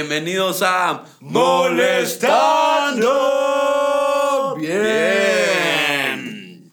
[0.00, 3.06] Bienvenidos a Molestando
[4.58, 6.70] Bien.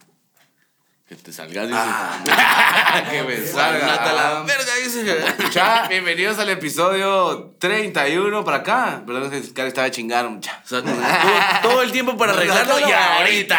[1.08, 1.80] Que te salgas, dice.
[3.10, 4.42] que me Salgate a la salga.
[4.42, 5.24] verga, dice.
[5.88, 9.00] Bienvenidos al episodio 31 para acá.
[9.06, 10.60] Perdón, es que Cari estaba chingando, mucha.
[10.62, 10.82] O sea,
[11.62, 13.58] todo el tiempo para arreglarlo y ahorita.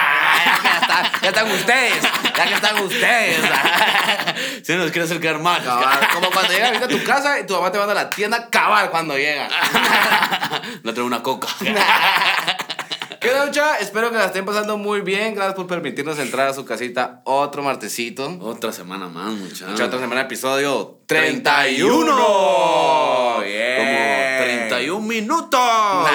[0.63, 2.03] Ya, está- ya están ustedes.
[2.37, 3.37] Ya que están ustedes.
[4.63, 5.63] Se nos quiere hacer quedar mal.
[5.63, 8.49] Cabal, Como cuando ahorita a tu casa y tu mamá te manda a la tienda
[8.49, 9.47] cabal cuando llega.
[10.83, 11.47] No traigo una coca.
[13.19, 13.77] ¿Qué mucha?
[13.79, 15.33] Espero que la estén pasando muy bien.
[15.33, 18.37] Gracias por permitirnos entrar a su casita otro martesito.
[18.41, 19.69] Otra semana más, muchachos.
[19.69, 22.05] Mucha otra semana, episodio 31.
[22.05, 22.15] 31.
[22.15, 24.24] Como Bien.
[24.59, 26.09] 31 minutos.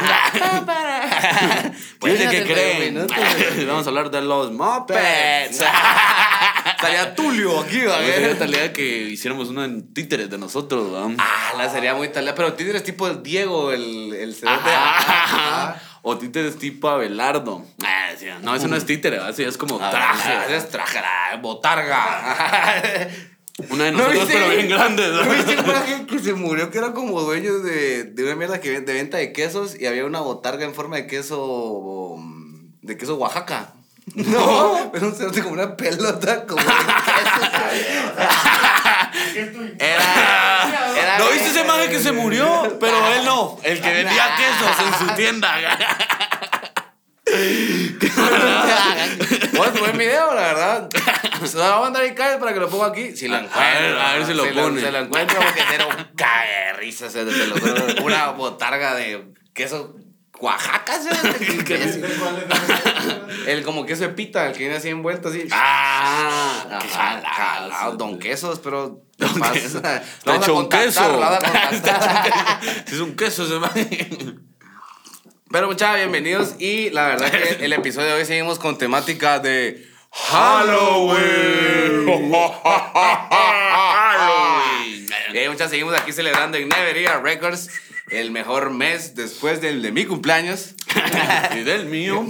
[1.98, 2.94] Pues ¿De ya qué 31 creen?
[2.94, 3.16] minutos.
[3.66, 5.62] Vamos a hablar de los mopeds.
[6.66, 7.98] Estaría Tulio aquí, ¿va?
[7.98, 11.12] Sería talía que hiciéramos uno en títeres de nosotros, ¿va?
[11.18, 12.34] Ah, la sería muy talía.
[12.34, 14.36] Pero títere es tipo el Diego, el, el.
[14.48, 15.76] Ajá.
[16.02, 17.64] O títeres tipo Abelardo.
[17.84, 18.08] Ah,
[18.42, 19.20] No, ese no es títere.
[19.28, 20.22] Ese es como traje.
[20.30, 20.56] Traje.
[20.56, 21.00] Es traje,
[21.40, 23.08] botarga.
[23.68, 24.40] Una de ¿No nosotros, viste?
[24.40, 25.08] pero bien grande.
[25.08, 25.24] ¿no?
[25.24, 25.56] ¿No viste
[26.08, 29.32] que se murió que era como dueño de, de una mierda que, de venta de
[29.32, 32.16] quesos y había una botarga en forma de queso
[32.82, 33.74] de queso Oaxaca?
[34.14, 36.80] No, pero un cerote como una pelota como de queso.
[39.78, 42.76] Era, era ¿No viste ese maje que se murió?
[42.80, 45.54] Pero él no, el que vendía quesos en su tienda.
[49.56, 50.88] Bueno, buen video, la verdad.
[51.44, 53.16] Se lo voy a mandar a Icael para que lo ponga aquí.
[53.16, 54.00] Si lo encuentro.
[54.00, 54.80] a ver, si lo pone.
[54.80, 57.06] se lo encuentro porque era un cague de risa.
[57.06, 58.04] o sea, te lo.
[58.04, 59.96] Una botarga de queso
[60.40, 61.00] Oaxaca.
[61.00, 61.12] sea,
[63.46, 65.46] El como queso de pita, el que viene así envuelto así.
[65.52, 67.26] Ah, qué jalado.
[67.26, 69.02] jalado, don quesos, pero.
[69.18, 69.52] Don pasa.
[69.52, 69.82] queso.
[70.24, 71.20] Lo echó un queso.
[71.20, 71.38] lo
[72.86, 74.34] es un queso ese.
[75.50, 76.54] Pero muchachos, bienvenidos.
[76.58, 82.06] Y la verdad que el episodio de hoy seguimos con temática de Halloween.
[83.72, 85.06] Halloween.
[85.48, 87.70] Muchachos, seguimos aquí celebrando en Nevería Records
[88.10, 90.74] el mejor mes después del de mi cumpleaños.
[91.54, 92.24] Y del mío.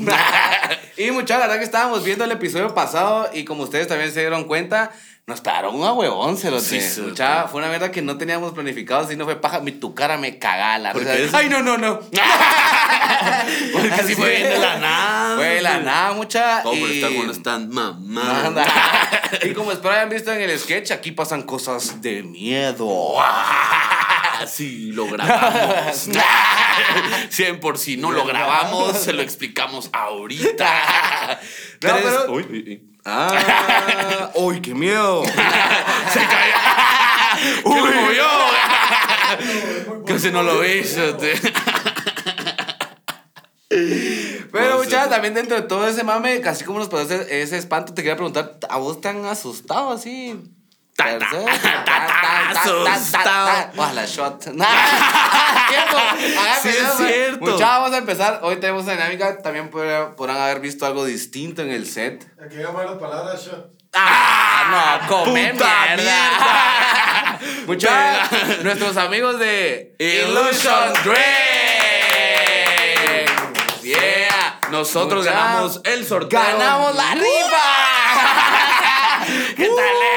[0.97, 4.21] y muchachos, la verdad que estábamos viendo el episodio pasado y como ustedes también se
[4.21, 4.93] dieron cuenta,
[5.31, 8.53] nos pararon un huevón, se lo Sí, sí, Mucha, fue una mierda que no teníamos
[8.53, 11.39] planificado, si no fue paja, mi tu cara me cagaba la risa.
[11.39, 12.01] Ay, no, no, no.
[13.73, 15.37] Porque así fue bien de la nada.
[15.37, 16.63] Fue de la nada, mucha.
[16.63, 17.03] ¿Cómo y...
[17.03, 17.71] está están
[19.43, 23.15] y como espero hayan visto en el sketch, aquí pasan cosas de miedo.
[24.47, 26.09] Sí, lo grabamos.
[27.31, 31.39] 100 por si no lo grabamos, se lo explicamos ahorita.
[31.83, 32.90] No, Tres- pero- Uy, uy, uy.
[33.05, 35.25] Ah, uy, qué miedo.
[36.13, 36.55] Se cayó.
[37.65, 37.91] ¡Uy!
[37.95, 38.25] movió!
[40.07, 41.35] Casi no lo viste.
[44.53, 47.95] Pero, muchachos, también dentro de todo ese mame, casi como nos pasó ese, ese espanto,
[47.95, 50.43] te quería preguntar, ¿a vos te han asustado así?
[53.77, 54.45] Ojalá, shot.
[56.63, 57.41] Sí, es cierto.
[57.41, 58.41] Muchachos, vamos a empezar.
[58.43, 59.39] Hoy tenemos una dinámica.
[59.39, 62.27] También podrán, haber visto algo distinto en el set.
[62.45, 63.71] Aquí llama la palabra shot.
[63.95, 64.99] ¡Ah!
[65.09, 67.39] No, comer ¡Puta mierda.
[67.67, 71.21] Muchachos, nuestros amigos de Illusion Dreams.
[73.83, 74.61] Yeah.
[74.71, 76.39] Nosotros Mucha- ganamos el sorteo.
[76.41, 77.67] ¡Ganamos la rifa!
[79.57, 80.10] ¿Qué tal, Lea?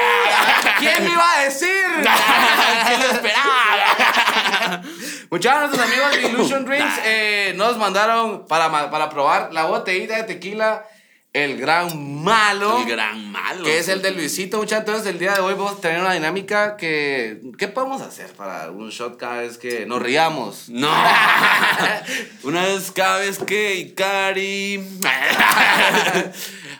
[0.78, 1.68] ¿Quién me iba a decir?
[2.86, 4.82] ¿Quién lo esperaba?
[5.30, 10.24] Muchachos, nuestros amigos de Illusion Drinks eh, nos mandaron para, para probar la botellita de
[10.24, 10.84] tequila,
[11.32, 12.78] el gran malo.
[12.78, 13.64] El gran malo.
[13.64, 14.86] Que es el de Luisito, muchachos.
[14.86, 17.40] Entonces, el día de hoy vamos a tener una dinámica que...
[17.58, 20.68] ¿Qué podemos hacer para un shot cada vez que nos riamos?
[20.68, 20.88] No.
[22.44, 25.00] Una vez cada vez que Ikari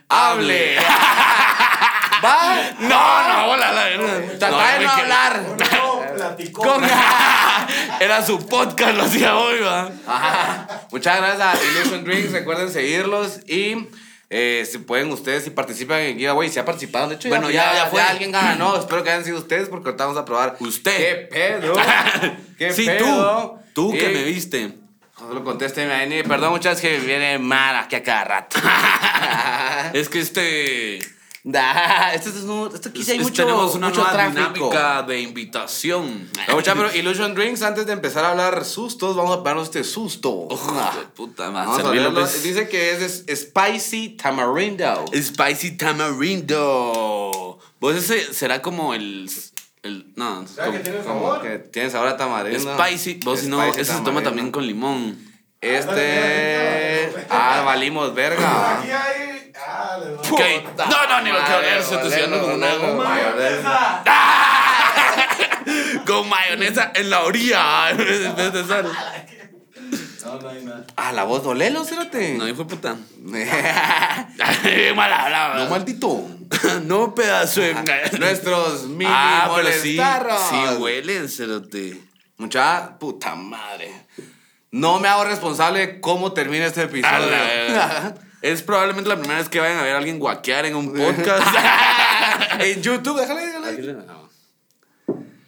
[0.09, 0.77] hable.
[2.25, 2.71] ¿Va?
[2.81, 2.89] No,
[3.29, 4.23] no, hola, la verdad.
[4.39, 5.43] Trata de no hablar.
[5.73, 6.77] No, platicó.
[8.01, 9.91] Era su podcast, lo hacía hoy, va.
[10.07, 10.67] Ajá.
[10.91, 12.33] Muchas gracias a Illusion Drinks.
[12.33, 13.89] Recuerden seguirlos y
[14.31, 17.75] eh, si pueden ustedes, si participan en giveaway, si ha participado, de hecho, Bueno, ya-
[17.75, 18.01] ya fue.
[18.01, 18.77] alguien ganó.
[18.77, 20.57] Espero que hayan sido ustedes porque ahorita vamos a probar.
[20.61, 20.97] Usted.
[20.97, 21.75] ¿Qué pedo?
[22.59, 23.61] ¿Qué sí, pedo?
[23.75, 23.91] tú.
[23.91, 24.73] Tú que me viste.
[25.19, 26.23] Solo contésteme ahí.
[26.23, 28.57] Perdón, muchas que viene mal aquí a cada rato.
[29.93, 30.99] Es que este.
[31.47, 34.41] Da, esto, es un- esto aquí sí hay mucho, tenemos una mucho nueva tráfico.
[34.55, 36.31] dinámica de invitación.
[36.49, 39.85] No, mucha, pero Illusion Drinks, antes de empezar a hablar sustos, vamos a darnos este
[39.85, 40.49] susto.
[40.51, 40.95] Ah.
[40.99, 41.85] de puta madre.
[42.13, 42.43] Pues.
[42.43, 45.05] Dice que es, es Spicy Tamarindo.
[45.15, 47.59] Spicy tamarindo.
[47.79, 49.31] Vos ese será como el.
[49.83, 51.43] el no, ¿Sabes que tiene Como sabor?
[51.43, 52.75] que tiene sabor a tamarindo.
[52.79, 53.21] Spicy.
[53.23, 55.19] Vos si no, Spicy ese se toma también con limón.
[55.61, 57.13] Este.
[57.29, 58.79] Ah, valimos verga.
[58.81, 59.34] Aquí hay.
[59.57, 59.99] Ah.
[60.01, 63.05] No, no, ni lo que oler, se te con una goma.
[63.05, 64.03] mayonesa.
[66.07, 67.91] Con mayonesa en la orilla.
[67.91, 68.91] En vez de sal.
[70.25, 70.85] No, no hay nada.
[70.97, 72.35] Ah, la voz de Olelo, cérate.
[72.35, 72.97] No, hijo de puta.
[73.19, 75.69] no Mal hablado.
[75.71, 76.27] maldito.
[76.85, 77.75] No, pedazo de.
[78.19, 79.97] Nuestros mini Ah, pero sí.
[79.97, 80.41] molestarros.
[80.51, 82.01] Sí, huelen, cerote.
[82.37, 83.93] Mucha puta madre.
[84.71, 88.15] No me hago responsable de cómo termina este A episodio.
[88.45, 91.47] Es probablemente la primera vez que vayan a ver a alguien guaquear en un podcast.
[92.61, 93.97] en YouTube, déjale, déjale.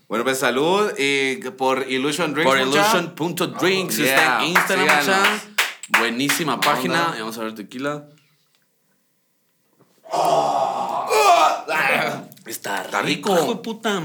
[0.09, 2.51] Bueno, pues salud y por Illusion Drinks.
[2.51, 5.41] Por illusion.drinks Yeah, está en Instagram.
[5.99, 6.71] Buenísima Onda.
[6.71, 7.13] página.
[7.17, 8.07] Y vamos a ver tequila.
[12.47, 13.35] Está, Está rico.
[13.35, 13.43] rico.
[13.43, 14.03] Hijo de puta.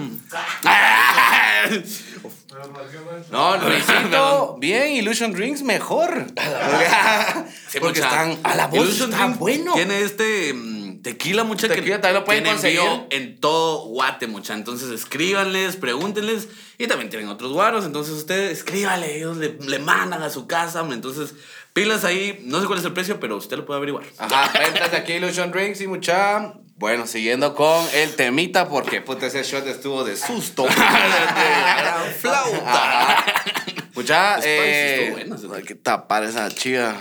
[3.32, 6.28] No, Luisito, bien, Illusion Drinks mejor.
[7.80, 9.74] Porque están a la voz, Illusion está Drinks bueno.
[9.74, 12.80] Tiene este mm, tequila, mucha Tequila que también lo pueden conseguir.
[12.80, 14.54] envío en todo Guate, mucha.
[14.54, 16.50] Entonces escríbanles, pregúntenles.
[16.78, 17.86] Y también tienen otros guaros.
[17.86, 20.86] Entonces ustedes escríbanle, ellos le, le mandan a su casa.
[20.92, 21.34] Entonces,
[21.74, 22.42] pilas ahí.
[22.44, 24.04] No sé cuál es el precio, pero usted lo puede averiguar.
[24.18, 26.54] Ajá, ventas de aquí Illusion Drinks y mucha.
[26.82, 30.64] Bueno, siguiendo con el temita, porque puta, ese shot estuvo de susto.
[30.76, 33.24] Gran flauta.
[33.94, 36.94] Mucha, Spicy eh, hay que tapar esa chiva.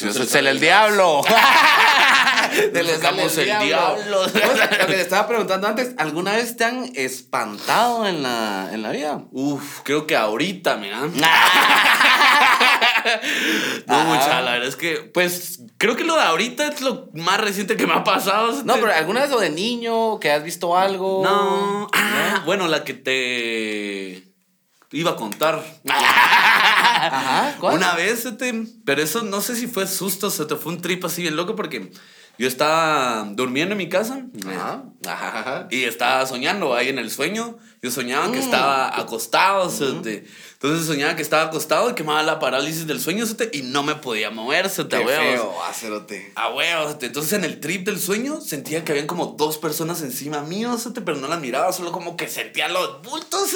[0.00, 1.22] No Se, se se le el diablo.
[2.72, 4.18] Se le sacamos el diablo.
[4.20, 8.82] Vos, Lo que te estaba preguntando antes, ¿alguna vez te han espantado en la, en
[8.82, 9.24] la vida?
[9.32, 11.00] Uf, creo que ahorita, mira.
[13.86, 14.04] No, Ajá.
[14.04, 17.76] mucha, la verdad es que, pues, creo que lo de ahorita es lo más reciente
[17.76, 18.64] que me ha pasado.
[18.64, 21.22] No, pero ¿alguna vez o de niño que has visto algo?
[21.22, 21.86] No.
[21.92, 24.24] Ah, bueno, la que te
[24.90, 25.62] iba a contar.
[25.88, 27.76] Ajá, ¿cuál?
[27.76, 28.52] Una vez, este,
[28.84, 31.54] pero eso no sé si fue susto, se te fue un trip así bien loco
[31.54, 31.92] porque
[32.38, 35.68] yo estaba durmiendo en mi casa Ajá, ajá, ajá.
[35.70, 37.58] y estaba soñando ahí en el sueño.
[37.82, 38.32] Yo soñaba Mm.
[38.32, 40.24] que estaba acostado, cerote.
[40.54, 43.62] entonces soñaba que estaba acostado y que me daba la parálisis del sueño cerote, y
[43.62, 45.24] no me podía mover, cerote, a Qué huevos.
[45.40, 46.32] feo, acerote.
[46.34, 46.96] A huevos.
[47.00, 51.02] Entonces en el trip del sueño sentía que habían como dos personas encima mío, cerote,
[51.02, 53.50] pero no las miraba, solo como que sentía los bultos,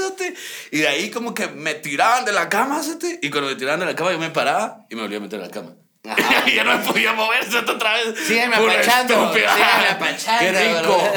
[0.70, 2.80] y de ahí como que me tiraban de la cama,
[3.22, 5.40] y cuando me tiraban de la cama yo me paraba y me volvía a meter
[5.40, 5.74] a la cama.
[6.02, 6.08] Y
[6.54, 8.18] ya no me podía mover cerote, otra vez.
[8.26, 11.12] Sígueme Pura apachando, sígueme apachando, Qué rico.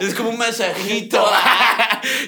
[0.00, 1.32] es como un masajito.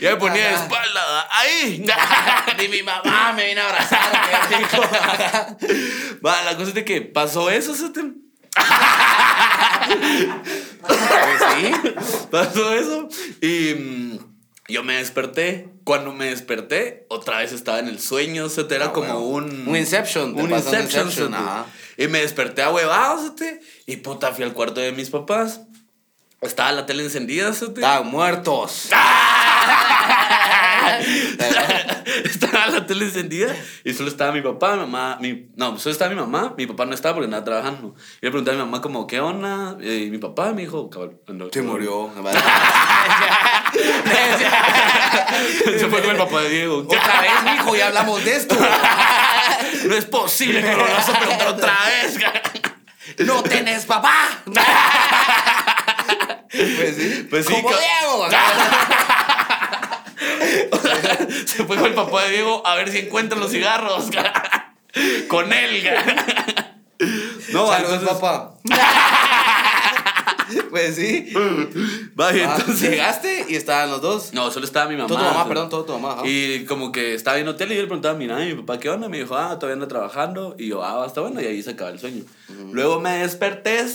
[0.00, 1.28] ya me ponía de espalda.
[1.30, 1.84] Ahí.
[2.58, 4.82] Ni mi mamá me vino a abrazar, qué rico.
[6.24, 8.02] Va, la cosa es de que pasó eso, cerote.
[10.86, 10.98] Pues
[11.56, 11.72] sí.
[12.30, 13.08] Pasó eso
[13.40, 14.18] y mm,
[14.68, 15.73] yo me desperté.
[15.84, 19.48] Cuando me desperté, otra vez estaba en el sueño, se era Ah, como bueno.
[19.52, 19.68] un...
[19.68, 21.34] Un Inception, te Un Inception, Inception.
[21.98, 23.32] Y me desperté a huevados,
[23.86, 25.60] y puta, fui al cuarto de mis papás.
[26.40, 27.80] Estaba la tele encendida, cerote.
[27.80, 28.88] Estaban muertos.
[32.24, 36.10] estaba la tele encendida y solo estaba mi papá, mi mamá, mi, no, solo estaba
[36.10, 37.94] mi mamá, mi papá no estaba porque andaba trabajando.
[38.20, 39.76] Y le pregunté a mi mamá como, ¿qué onda?
[39.80, 42.10] Y mi papá me dijo, cabal, ando- Se murió.
[45.78, 46.78] Se fue con el papá de Diego.
[46.86, 48.56] Otra vez, mijo, ya hablamos de esto.
[49.84, 52.16] No es posible que lo vas a preguntar otra vez.
[53.26, 54.28] No tenés papá.
[56.50, 57.26] Pues sí.
[57.28, 57.70] Pues sí, Como
[61.46, 64.06] Se fue con el papá de Diego a ver si encuentran los cigarros.
[65.28, 65.84] Con él.
[67.52, 68.54] No, Saludos, entonces- papá.
[70.70, 71.32] Pues sí.
[72.14, 72.90] Vaya, Ah, entonces.
[72.90, 74.34] Llegaste y estaban los dos.
[74.34, 75.08] No, solo estaba mi mamá.
[75.08, 76.14] Todo tu mamá, perdón, todo tu mamá.
[76.14, 76.22] ajá.
[76.26, 78.90] Y como que estaba viendo tele y yo le preguntaba, mira, ¿y mi papá qué
[78.90, 79.08] onda?
[79.08, 80.54] Me dijo, ah, todavía anda trabajando.
[80.58, 81.40] Y yo, ah, está bueno.
[81.40, 82.24] Y ahí se acaba el sueño.
[82.72, 83.86] Luego me desperté,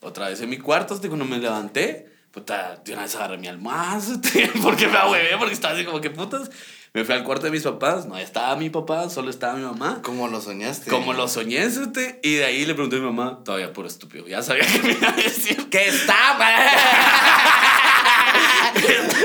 [0.00, 2.08] otra vez en mi cuarto, hasta cuando me levanté,
[2.38, 6.00] puta, de una vez agarré mi almohada, cerote, porque me ahuevé, porque estaba así como
[6.00, 6.50] que putas.
[6.94, 10.00] Me fui al cuarto de mis papás, no estaba mi papá, solo estaba mi mamá.
[10.02, 10.90] ¿Cómo lo soñaste?
[10.90, 14.26] Como lo soñé, cerote, y de ahí le pregunté a mi mamá, todavía puro estúpido,
[14.26, 16.38] ya sabía que me iba a decir Que está,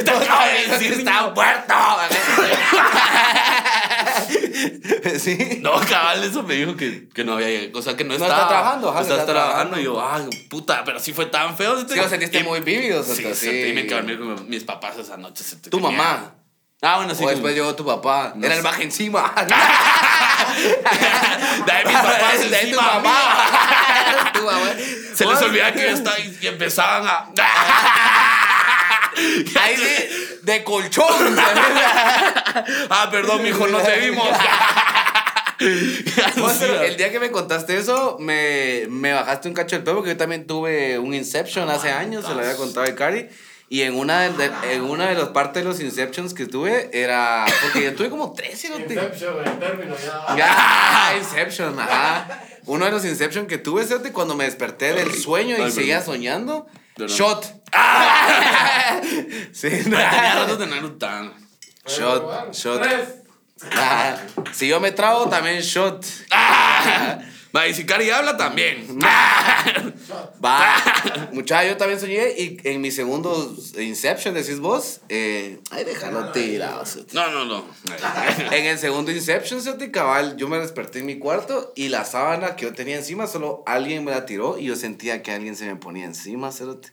[0.03, 1.73] Te acabo de decir, está muerto.
[5.19, 5.59] sí.
[5.61, 8.33] No, cabal, eso me dijo que, que no había, o sea, que no No estaba.
[8.33, 9.75] está trabajando, ajá, no está está trabajando.
[9.75, 9.79] trabajando.
[9.79, 11.77] Y yo, ay, puta, pero sí fue tan feo.
[11.87, 13.33] Sí, lo sentiste Y- muy vívido, Sí, sí.
[13.35, 13.49] sí.
[13.69, 15.43] Y me quedé con mis papás esa noche.
[15.43, 16.35] se Tu mamá.
[16.81, 17.23] Ah, bueno, sí.
[17.23, 18.33] o después llegó tu papá.
[18.35, 18.67] No Era el sé.
[18.67, 19.33] baje encima.
[21.65, 24.31] De ahí mis papás De ahí tu mamá.
[24.33, 24.71] Tu mamá.
[25.15, 27.29] Se les olvidaba que yo estaba y empezaban a.
[29.61, 31.37] Ahí de, de colchón.
[32.89, 34.27] ah, perdón, mijo, no te vimos.
[36.59, 40.11] Pero el día que me contaste eso, me, me bajaste un cacho del pelo porque
[40.11, 43.29] yo también tuve un Inception hace años, se lo había contado a Cari.
[43.69, 46.89] Y en una de, de- en una de las partes de los Inceptions que tuve
[46.93, 47.45] era.
[47.61, 48.93] Porque yo tuve como tres, cerote.
[48.93, 50.35] Inception, el término ya.
[50.37, 52.43] Ya, Inception, ajá.
[52.65, 56.67] Uno de los Inception que tuve, cerote, cuando me desperté del sueño y seguía soñando.
[56.97, 57.45] Shot.
[59.51, 61.33] sí, Tenía rato de tener un tan.
[61.87, 62.81] Shot, shot.
[62.81, 63.09] Tres.
[63.75, 64.17] Ah,
[64.51, 66.05] si yo me trago, también shot.
[67.55, 68.99] Va, y si Cari habla también.
[70.43, 70.75] Va.
[71.33, 76.83] Muchacha, yo también soñé y en mi segundo Inception, decís vos, eh, ay, déjalo tirado.
[77.13, 77.65] No, no, no.
[78.51, 82.55] En el segundo Inception, cerote, cabal, yo me desperté en mi cuarto y la sábana
[82.55, 85.65] que yo tenía encima, solo alguien me la tiró y yo sentía que alguien se
[85.65, 86.91] me ponía encima, cerote.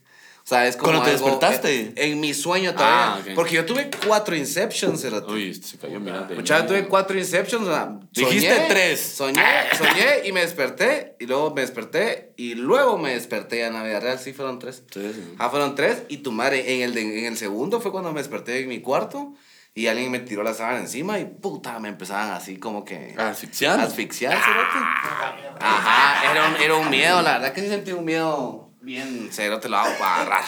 [0.50, 1.80] Sea, es como ¿Cuando te algo- despertaste?
[1.80, 3.14] En, en mi sueño todavía.
[3.14, 3.35] Ah.
[3.37, 5.33] Porque yo tuve cuatro Inceptions, cerote.
[5.33, 6.35] Uy, se cayó mirando.
[6.35, 7.69] Muchacha, tuve cuatro Inceptions.
[7.69, 9.00] o sea, Dijiste soñé, tres.
[9.00, 9.42] Soñé,
[9.78, 11.14] soñé y me desperté.
[11.21, 12.33] Y luego me desperté.
[12.37, 14.19] Y luego me desperté ya en la vida real.
[14.19, 14.83] Sí, fueron tres.
[14.92, 15.35] Sí, sí.
[15.38, 16.02] Ah, fueron tres.
[16.09, 18.80] Y tu madre, en el, de- en el segundo fue cuando me desperté en mi
[18.80, 19.35] cuarto.
[19.73, 21.21] Y alguien me tiró la sábana encima.
[21.21, 23.14] Y puta, me empezaban así como que.
[23.16, 23.87] Asfixiando.
[23.87, 25.59] Asfixiar, cerote.
[25.61, 27.23] Ajá, era un, era un miedo.
[27.23, 29.61] La verdad que sí sentí un miedo bien cero.
[29.61, 30.43] Te lo hago para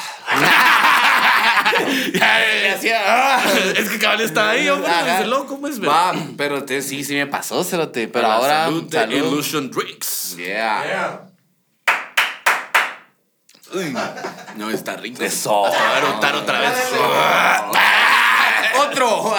[3.07, 3.43] ah.
[3.77, 4.91] Es que cabal está ahí, hombre.
[5.15, 5.83] Ese loco, pues.
[5.83, 8.09] Va, pero entonces sí, sí me pasó, cerote.
[8.09, 8.65] Pero Para ahora.
[8.65, 9.15] Salud de salud.
[9.15, 10.37] Illusion Drinks.
[10.37, 10.85] Yeah.
[10.85, 11.21] Yeah.
[13.75, 13.95] Uy,
[14.57, 15.23] no, está rico.
[15.23, 15.67] Eso.
[15.67, 16.73] A eructar otra vez.
[18.87, 19.35] Otro.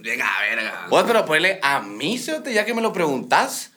[0.00, 0.86] Venga, verga.
[0.90, 3.70] Vos, pero ponle a mí, cerote, ya que me lo preguntas.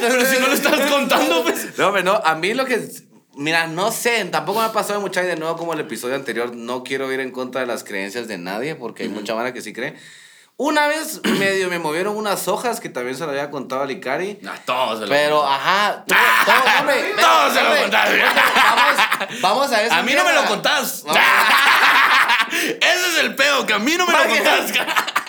[0.00, 1.78] Pero si no lo estás contando, pues.
[1.78, 2.88] No, pero no, a mí lo que.
[3.36, 6.54] Mira, no sé, tampoco me ha pasado mucha de nuevo como el episodio anterior.
[6.54, 9.60] No quiero ir en contra de las creencias de nadie, porque hay mucha mara que
[9.60, 9.96] sí cree.
[10.56, 14.38] Una vez medio me movieron unas hojas que también se lo había contado a Licari.
[14.40, 16.04] No, todos se lo Pero, ajá.
[16.06, 16.14] tú-
[16.46, 18.18] todo, hombre, Todos se lo hombre, contaron.
[18.54, 19.94] Vamos, vamos a eso.
[19.94, 21.04] A mí no me lo contás.
[22.52, 24.72] Ese es el pedo, que a mí no me lo contás.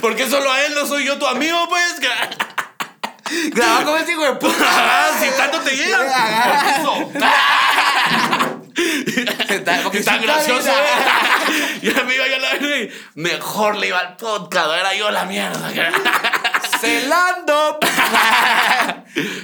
[0.00, 2.00] Porque solo a él no soy yo tu amigo, pues.
[3.52, 4.54] Graba con ese hijo de puta.
[4.68, 5.98] Ah, si tanto te llega.
[9.82, 10.70] Porque Tan gracioso.
[10.70, 11.78] ¿eh?
[11.82, 14.94] Y a mí iba yo a la verga y mejor le iba al podcast, era
[14.94, 15.70] yo la mierda.
[16.80, 17.78] Celando.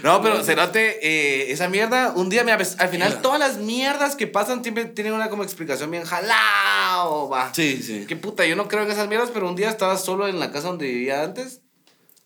[0.02, 4.16] No, pero Cerote, eh, esa mierda, un día, mira, pues, al final todas las mierdas
[4.16, 7.52] que pasan siempre tienen una como explicación bien jalao, va.
[7.54, 8.04] Sí, sí.
[8.06, 10.50] Qué puta, yo no creo en esas mierdas, pero un día estaba solo en la
[10.52, 11.60] casa donde vivía antes.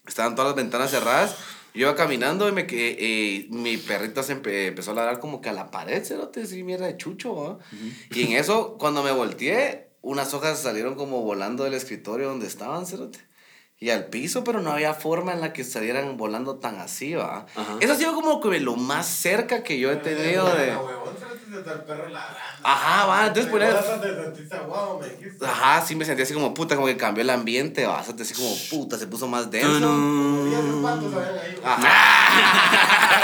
[0.07, 1.35] Estaban todas las ventanas cerradas.
[1.75, 5.43] Yo iba caminando y me que eh, mi perrita se empe- empezó a ladrar como
[5.43, 7.59] que a la pared, cerote, así mierda de chucho, ¿va?
[8.13, 12.87] Y en eso, cuando me volteé, unas hojas salieron como volando del escritorio donde estaban,
[12.87, 13.19] cerote.
[13.79, 17.45] Y al piso, pero no había forma en la que salieran volando tan así, ¿va?
[17.55, 17.77] Ajá.
[17.81, 20.73] Eso ha sido como que lo más cerca que yo he tenido de...
[20.73, 21.27] Ah, huevón, se
[21.61, 22.63] te el perro ladrando.
[22.63, 23.53] Ajá, va, entonces
[24.99, 25.47] me dijiste.
[25.47, 28.55] Ajá, sí me sentí así como puta, como que cambió el ambiente, va, así como
[28.71, 29.95] puta, se puso más denso.
[31.63, 33.23] Ajá.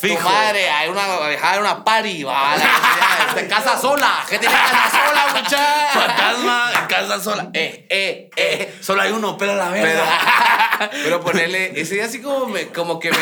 [0.00, 0.16] Fijo.
[0.16, 1.02] Tu madre, hay una,
[1.42, 5.88] hay una party, va, la- de casa sola, que tiene casa sola, muchacha.
[5.92, 7.48] Fantasma en casa sola.
[7.52, 8.74] Eh, eh, eh.
[8.80, 10.90] Solo hay uno, pero la Pero, verga.
[11.04, 13.18] pero ponerle, ese día así como, me, como que me,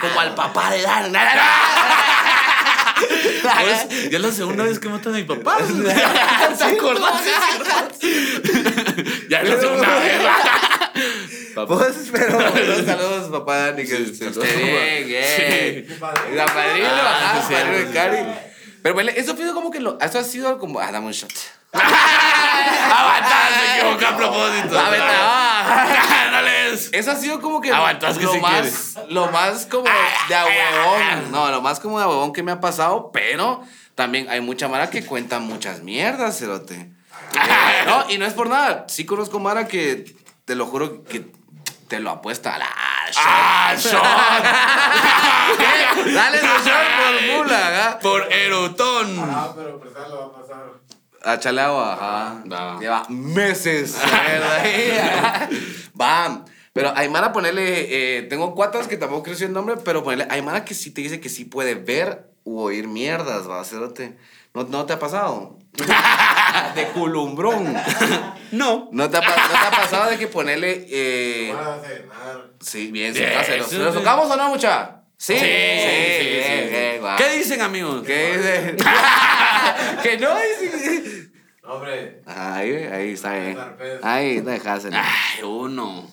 [0.00, 1.12] como al papá de Dan.
[3.42, 5.56] Pues, ya es la segunda vez que matan a mi papá.
[5.58, 7.22] ¿Te acordás?
[9.28, 10.20] ya es la segunda vez.
[11.54, 11.76] Papá.
[11.78, 15.86] Pues, pero, bueno, saludos, papá Dani, que Sí, se esté bien, bien.
[15.88, 15.94] Sí.
[15.98, 16.36] padrino.
[16.36, 17.92] La padrino, Ah, ajá, sí, padrino sí, de sí.
[17.94, 18.18] Cari.
[18.82, 21.30] Pero, bueno, eso fue como que lo, eso ha sido como, ah, dame un shot.
[21.72, 24.76] Aguantás, me equivoqué a propósito.
[24.78, 26.28] Ah.
[26.32, 26.90] Dale eso.
[26.92, 28.94] Eso ha sido como que Aguantas que lo, más, quieres.
[29.08, 29.84] lo más como
[30.28, 31.30] de a huevón.
[31.32, 33.62] No, lo más como de a huevón que me ha pasado, pero
[33.94, 36.74] también hay mucha Mara que cuenta muchas mierdas, cerote.
[36.74, 38.86] Eh, no, y no es por nada.
[38.88, 40.14] Sí conozco Mara que
[40.44, 41.26] te lo juro que
[41.90, 42.68] te lo apuesta a la
[43.16, 43.92] ¡Ah, shot!
[46.14, 47.98] Dale su shot por mula, ¿ah?
[47.98, 49.16] Por erotón.
[49.18, 50.70] Ah, pero prestar lo va a pasar.
[51.22, 51.36] A
[51.92, 52.42] ajá.
[52.50, 52.78] Va.
[52.78, 53.96] Lleva meses.
[56.00, 56.44] Va.
[56.72, 58.18] Pero Aymara, ponerle.
[58.18, 60.28] eh, tengo cuatas que tampoco decir el nombre, pero ponerle.
[60.30, 64.16] Aymara que sí te dice que sí puede ver u oír mierdas, va, cerote.
[64.54, 65.58] ¿No, ¿No te ha pasado?
[66.74, 67.74] de culumbrón.
[68.52, 68.88] No.
[68.90, 70.84] ¿No te, ha, no te ha pasado de que ponerle.
[70.90, 72.50] Eh, Van a cenar.
[72.60, 73.96] sí, bien, sí, ¿Se lo sí.
[73.96, 75.02] tocamos o no, mucha?
[75.16, 76.68] Sí, Sí, sí, bien, sí, sí.
[76.68, 77.16] bien.
[77.16, 78.02] ¿Qué dicen, amigos?
[78.04, 78.76] ¿Qué dice?
[80.02, 81.30] que no dice.
[81.62, 82.22] No, hombre.
[82.26, 83.56] Ahí, ahí está bien.
[84.02, 84.96] Ahí, déjaselo.
[84.98, 86.10] Ay, uno.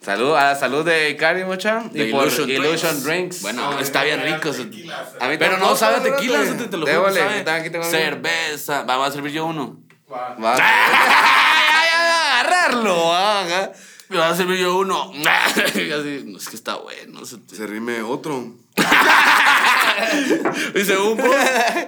[0.00, 1.82] Salud, a la salud de Cari, mucha.
[1.92, 3.04] Y De por Illusion Illusion, Drinks.
[3.04, 3.42] Drinks.
[3.42, 4.50] Bueno, No, está bien rico.
[4.52, 6.86] tequila, A mí Pero no sabe a tequila, te lo juro.
[6.86, 7.40] Débole, sabe.
[7.40, 8.00] aquí aquí tengo el mío.
[8.00, 8.82] Cerveza.
[8.84, 9.80] Vamos a servir yo uno.
[10.12, 10.36] Va.
[10.42, 10.54] Va.
[10.58, 13.72] Ay, ay, ay, agarrarlo, haga.
[14.08, 15.10] Me va a servir yo uno.
[15.26, 17.24] Así, no, es que está bueno.
[17.26, 18.54] se te- Se rime otro.
[20.74, 21.20] Dice un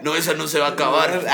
[0.03, 1.25] No, esa no se va a acabar.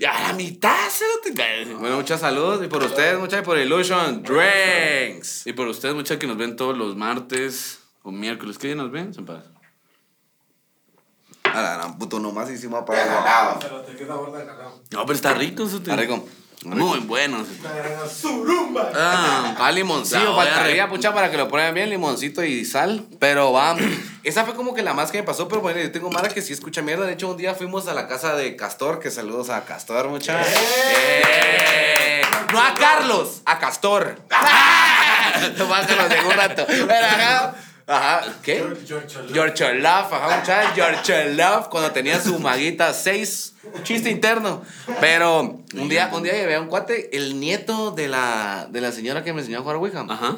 [0.00, 2.62] Ya a la mitad se lo te Bueno, mucha salud.
[2.62, 5.46] Y por ustedes, mucha, y por Illusion Drinks.
[5.46, 8.58] Y por ustedes, muchachos, que nos ven todos los martes o miércoles.
[8.58, 9.12] ¿Qué día nos ven?
[9.14, 9.44] Sin paz.
[11.44, 13.58] A la gran puto, nomás hicimos para jalado.
[14.90, 15.64] No, pero está rico.
[15.64, 15.78] Eso.
[15.78, 16.26] Está rico.
[16.64, 17.42] Muy bueno.
[17.42, 18.90] eso te- Una gran surumba.
[18.94, 22.64] Ah, Ah, limoncillo, La voy a faltaría, pucha, para que lo prueben bien, limoncito y
[22.64, 23.04] sal.
[23.20, 23.76] Pero va,
[24.24, 26.42] esa fue como que la más que me pasó, pero bueno, yo tengo Mara que
[26.42, 27.06] sí escucha mierda.
[27.06, 30.40] De hecho, un día fuimos a la casa de Castor, que saludos a Castor, mucha.
[30.42, 32.22] Eh,
[32.52, 34.18] No a Carlos, a Castor.
[35.58, 36.64] Lo tengo un rato.
[36.66, 36.86] Pero
[37.86, 38.64] ajá, ¿qué?
[38.86, 39.32] George Love.
[39.32, 40.72] George Love, ajá, muchachos.
[40.74, 44.62] George Love, cuando tenía su maguita 6, chiste interno.
[45.00, 45.40] Pero
[45.74, 49.22] un día, un día llevé a un cuate, el nieto de la, de la señora
[49.24, 50.04] que me enseñó a jugar Ouija.
[50.08, 50.36] Ajá.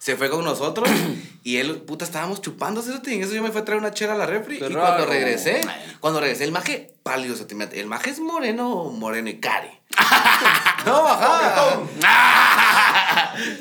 [0.00, 0.88] Se fue con nosotros
[1.44, 4.14] y él, puta, estábamos chupando, y en eso yo me fui a traer una chela
[4.14, 4.56] a la refri.
[4.56, 5.60] Y cuando regresé,
[6.00, 9.68] cuando regresé, el maje pálido, cerote, me- el maje es moreno, moreno y cari.
[10.86, 11.80] no, ajá.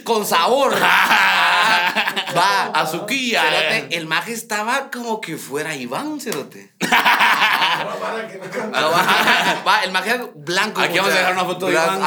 [0.05, 0.73] con sabor.
[2.37, 3.41] Va, Azuquilla.
[3.41, 6.71] Cerote, el maje estaba como que fuera Iván, cerote.
[8.71, 8.91] No,
[9.67, 10.81] va, el era blanco.
[10.81, 12.01] Aquí vamos a dejar una foto de Iván.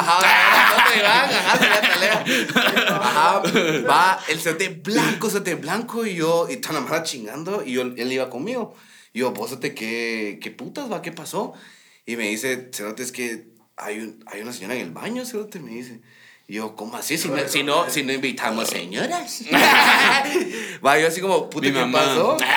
[2.87, 3.41] Ajá,
[3.87, 8.11] va, el cerote blanco, cerote blanco, y yo, y tan amada chingando, y yo, él
[8.11, 8.75] iba conmigo.
[9.13, 11.01] Y yo, vos, cerote, ¿qué, qué putas, va?
[11.01, 11.53] ¿Qué pasó?
[12.05, 15.59] Y me dice, cerote, es que hay, un, hay una señora en el baño, cerote,
[15.59, 16.01] me dice.
[16.47, 17.17] Y yo, ¿cómo así?
[17.17, 19.43] Si no, si no, si no invitamos señoras.
[20.85, 22.37] va, yo así como, puta, ¿qué pasó?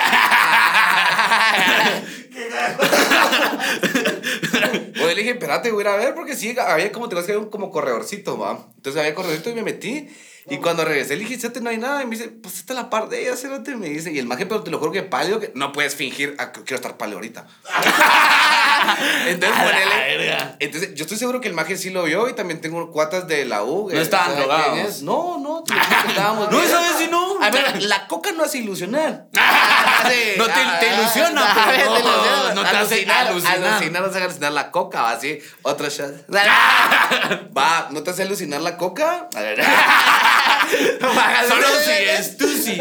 [5.03, 7.25] Oye, le dije, espérate, voy a ir a ver, porque sí, había como, te vas
[7.25, 8.67] que había un como corredorcito, va.
[8.75, 10.09] Entonces había corredorcito y me metí.
[10.49, 12.01] Y cuando regresé, le dije, "Cete, no hay nada.
[12.03, 13.75] Y me dice, pues esta es la par de ella, cerote.
[13.75, 16.35] Me dice, y el maje, pero te lo juro que pálido, que no puedes fingir,
[16.39, 17.45] ah, que quiero estar pálido ahorita.
[19.27, 20.55] Entonces, A ponele.
[20.59, 23.43] Entonces, yo estoy seguro que el maje sí lo vio y también tengo cuatas de
[23.43, 23.89] la U.
[23.91, 25.01] No estaban ¿sabe quién drogados.
[25.01, 27.26] No, no, te lo juro que estábamos No, esa vez sí no.
[27.47, 29.27] A ver, la coca no hace ilusionar.
[30.37, 32.53] No te- te ilusiona, Ah, pero no- ilusiona.
[32.53, 33.91] no te hace Alucinar, alucinar.
[34.01, 35.39] No hace alucinar la coca, va así.
[35.63, 36.25] Otro shot.
[37.57, 39.27] Va, ¿no te hace alucinar la coca?
[41.47, 42.77] Solo si es tú sí.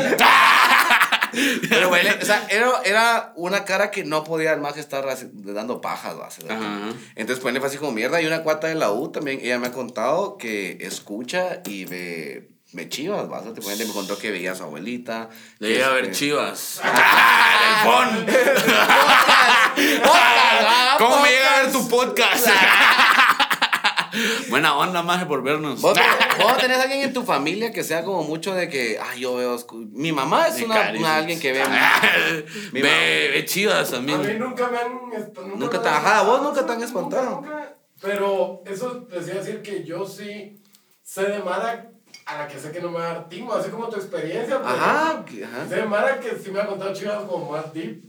[1.68, 5.80] Pero, güey, o sea, era, era una cara que no podía maje estar así, dando
[5.80, 6.14] pajas.
[6.48, 6.90] Ajá.
[7.14, 8.20] Entonces, pues, fue así como mierda.
[8.22, 12.48] Y una cuata de la U también, ella me ha contado que escucha y ve,
[12.72, 13.38] ve chivas, va.
[13.40, 15.28] O sea, te ponen- me contó que veía a su abuelita.
[15.58, 16.80] Le llega a ver Este, chivas.
[16.84, 17.84] ¡Ah!
[18.12, 18.26] ¡El!
[20.02, 22.46] Podcast, ¿Cómo me llega a ver tu podcast?
[24.48, 25.82] Buena onda, maje, por vernos.
[25.82, 25.98] ¿Vos,
[26.40, 29.58] vos tenés alguien en tu familia que sea como mucho de que, ay, yo veo.
[29.92, 31.62] Mi mamá es una, alguien que ve.
[32.72, 34.38] Mi Ve, ve chivas A mí también.
[34.38, 34.92] nunca me han.
[34.94, 35.18] Nunca,
[35.56, 37.40] Nunca me te- han- ajá, vos nunca te han espantado.
[37.42, 37.76] nunca.
[38.00, 40.62] Pero eso les iba a decir que yo sí
[41.02, 41.90] sé de Mara
[42.26, 44.60] a la que sé que no me va a dar timo, así como tu experiencia.
[44.60, 45.68] por Ajá, ajá.
[45.68, 48.02] Sé Mara que sí me ha contado chivas como más deep.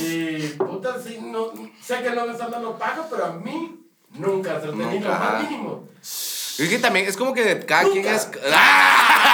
[0.00, 4.60] Y puta, sí, no, sé que no me están dando paga, pero a mí nunca,
[4.60, 5.88] se lo tenía lo Nunca, más mínimo.
[6.00, 8.30] Es que también es como que cada quien es.
[8.52, 9.29] ¡Ah!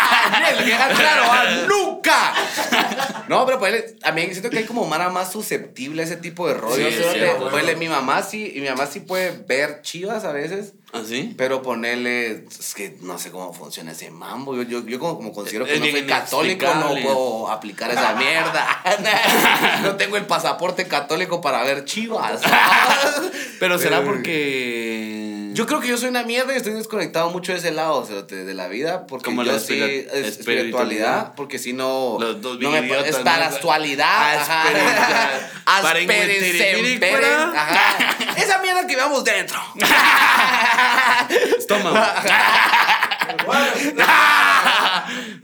[0.96, 2.34] Claro, ah, ¡Nunca!
[3.28, 6.54] No, pero pues, también siento que hay como Mara más susceptible a ese tipo de
[6.54, 6.94] rollos.
[6.94, 7.74] Sí, ¿sí?
[7.76, 10.74] mi mamá sí, y mi mamá sí puede ver chivas a veces.
[10.92, 11.34] ¿Así?
[11.36, 14.54] Pero ponerle, es que no sé cómo funciona ese mambo.
[14.54, 18.14] Yo, yo, yo como, como considero que Es no soy católico, no puedo aplicar esa
[18.14, 18.82] mierda.
[19.82, 22.40] no tengo el pasaporte católico para ver chivas.
[23.60, 25.35] Pero será porque.
[25.56, 28.04] Yo creo que yo soy una mierda y estoy desconectado mucho de ese lado, o
[28.06, 30.26] sea, de, de la vida, porque Como yo la sí, espiritualidad.
[30.28, 33.40] espiritualidad, porque si no, Los dos no me bien idiotas, es para ¿no?
[33.40, 34.34] la actualidad.
[38.36, 39.58] Esa mierda que veamos dentro.
[41.58, 41.96] Estómago.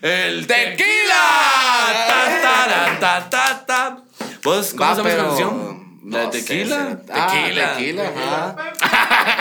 [0.02, 1.22] El ¡Tequila!
[2.08, 3.96] Ta, ta, ta, ta, ta.
[4.42, 5.82] ¿Vos cómo Va, se llama esa pero- canción?
[6.04, 6.98] ¿La de no sé, tequila?
[7.14, 7.76] ah, tequila.
[7.76, 8.56] tequila, ajá.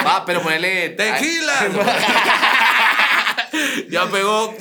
[0.06, 0.90] Va, pero ponele...
[0.90, 1.70] Tequila.
[3.90, 4.56] ya pegó.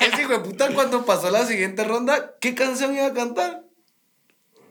[0.00, 3.62] Ese hijo de puta cuando pasó la siguiente ronda, ¿qué canción iba a cantar?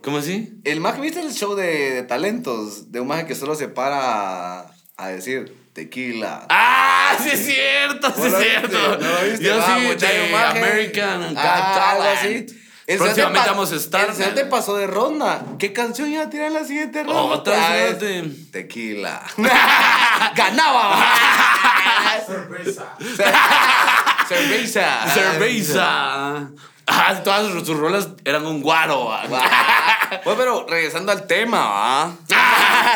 [0.02, 0.54] ¿Cómo así?
[0.64, 2.92] El mag, ¿viste el show de, de talentos?
[2.92, 4.66] De un maje que solo se para a,
[4.98, 6.46] a decir tequila.
[6.50, 7.18] ¡Ah!
[7.22, 8.98] Sí es cierto, sí ¿No es cierto.
[8.98, 9.44] ¿No lo viste?
[9.44, 10.36] Yo Ah, sí, de.
[10.36, 12.46] American Got Ah, algo así.
[12.88, 14.10] El Próximamente vamos a estar.
[14.10, 15.44] El te pasó de ronda.
[15.58, 17.22] ¿Qué canción iba a tirar en la siguiente ronda?
[17.22, 18.24] Otra, Ah, es fíjate.
[18.52, 19.24] Tequila.
[20.36, 21.04] Ganaba.
[22.28, 22.96] sorpresa.
[24.28, 25.14] Cerveza.
[25.14, 26.50] Cerveza.
[26.88, 29.12] Ah, todas sus sus rolas eran un guaro.
[29.12, 30.22] ah.
[30.24, 32.04] Bueno, pero regresando al tema, ¿va?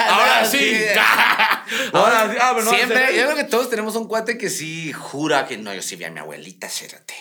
[0.10, 0.80] Ahora sí.
[1.94, 2.38] Ahora sí.
[2.40, 5.48] Ah, pero no, Siempre, ¿en yo creo que todos tenemos un cuate que sí jura
[5.48, 7.16] que no, yo sí vi a mi abuelita, cérate.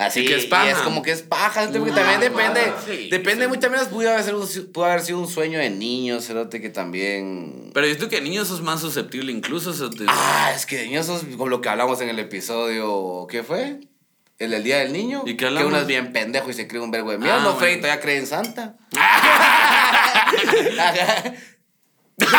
[0.00, 0.70] Así Y que es y paja.
[0.70, 1.72] es como que es paja, ¿sí?
[1.78, 3.50] porque también depende, sí, depende sí.
[3.50, 6.70] muchas veces pudo haber, sido un, pudo haber sido un sueño de niño, cerote, que
[6.70, 7.70] también...
[7.74, 9.74] Pero yo creo que niños sos más susceptible incluso.
[9.90, 13.42] te- Ah, es que de niños sos con lo que hablamos en el episodio, ¿qué
[13.42, 13.80] fue?
[14.38, 15.22] El del Día del Niño.
[15.26, 17.36] ¿Y qué Que uno es bien pendejo y se cree un vergo de mierda.
[17.36, 17.58] Ah, no, bueno.
[17.58, 18.76] Freddy todavía cree en Santa.
[22.16, 22.32] perdón,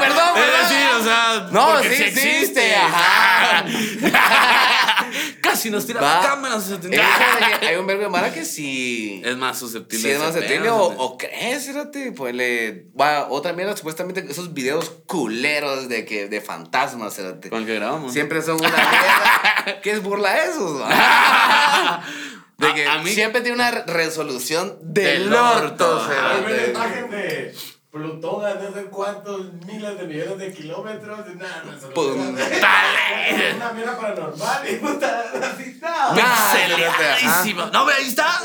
[0.00, 0.60] perdón, perdón.
[0.62, 1.48] decir, o sea.
[1.52, 3.64] No, sí existe, ajá.
[5.42, 6.00] Casi nos tira
[7.00, 9.22] hecho de que hay un vergo de mara que sí.
[9.24, 10.02] Es más susceptible.
[10.02, 14.52] Si es más susceptible o, o crees, fíjate, pues le va otra mierda, supuestamente esos
[14.54, 17.50] videos culeros de que de fantasmas, fíjate.
[17.50, 18.12] Con el que grabamos.
[18.12, 19.80] Siempre son una mierda.
[19.82, 20.78] ¿Qué es burla eso?
[20.80, 22.04] va?
[22.60, 26.06] De que A- a mí- siempre tiene una resolución del, Del orto, orto,
[27.92, 32.08] de Plutón a no sé cuántos miles de millones de kilómetros y nada, no, Pues.
[32.08, 35.76] Una mierda paranormal y puta, así,
[37.54, 37.86] no.
[37.86, 38.40] Ve, ahí está.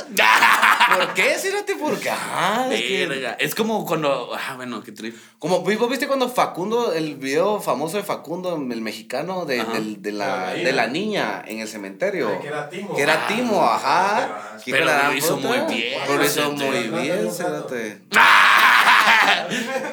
[0.96, 1.76] ¿Por qué, Cérate?
[1.76, 3.38] Porque, ajá, es que- Verga.
[3.40, 4.32] Es como cuando.
[4.34, 5.20] Ah, bueno, qué triste.
[5.40, 10.12] Como, ¿vos viste cuando Facundo, el video famoso de Facundo, el mexicano, de, del- de,
[10.12, 12.30] De la, de la niña en el cementerio?
[12.30, 12.96] Ay, que era Timo.
[12.96, 14.60] Que era Ah, Timo, ajá.
[14.66, 15.48] pero- de lo la hizo puta.
[15.48, 18.02] muy bien, Pero lo hizo muy bien, Cérate.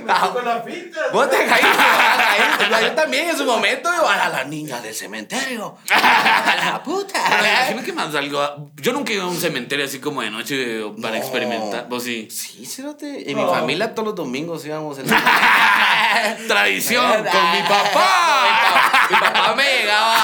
[0.05, 0.99] Me con la pinta.
[1.13, 2.83] Vos te caíste.
[2.83, 5.77] Yo también en su momento, a la, niña del cementerio.
[5.91, 7.19] A la puta.
[7.41, 8.71] Imagino que más algo.
[8.77, 11.21] Yo nunca iba a un cementerio así como de noche para No.
[11.23, 11.89] experimentar.
[11.89, 12.29] Vos sí.
[12.31, 13.31] Sí, Cérate.
[13.31, 13.45] En No.
[13.45, 15.23] mi familia todos los domingos íbamos en la...
[16.49, 19.09] Tradición con mi papá.
[19.11, 20.17] Mi papá me llegaba,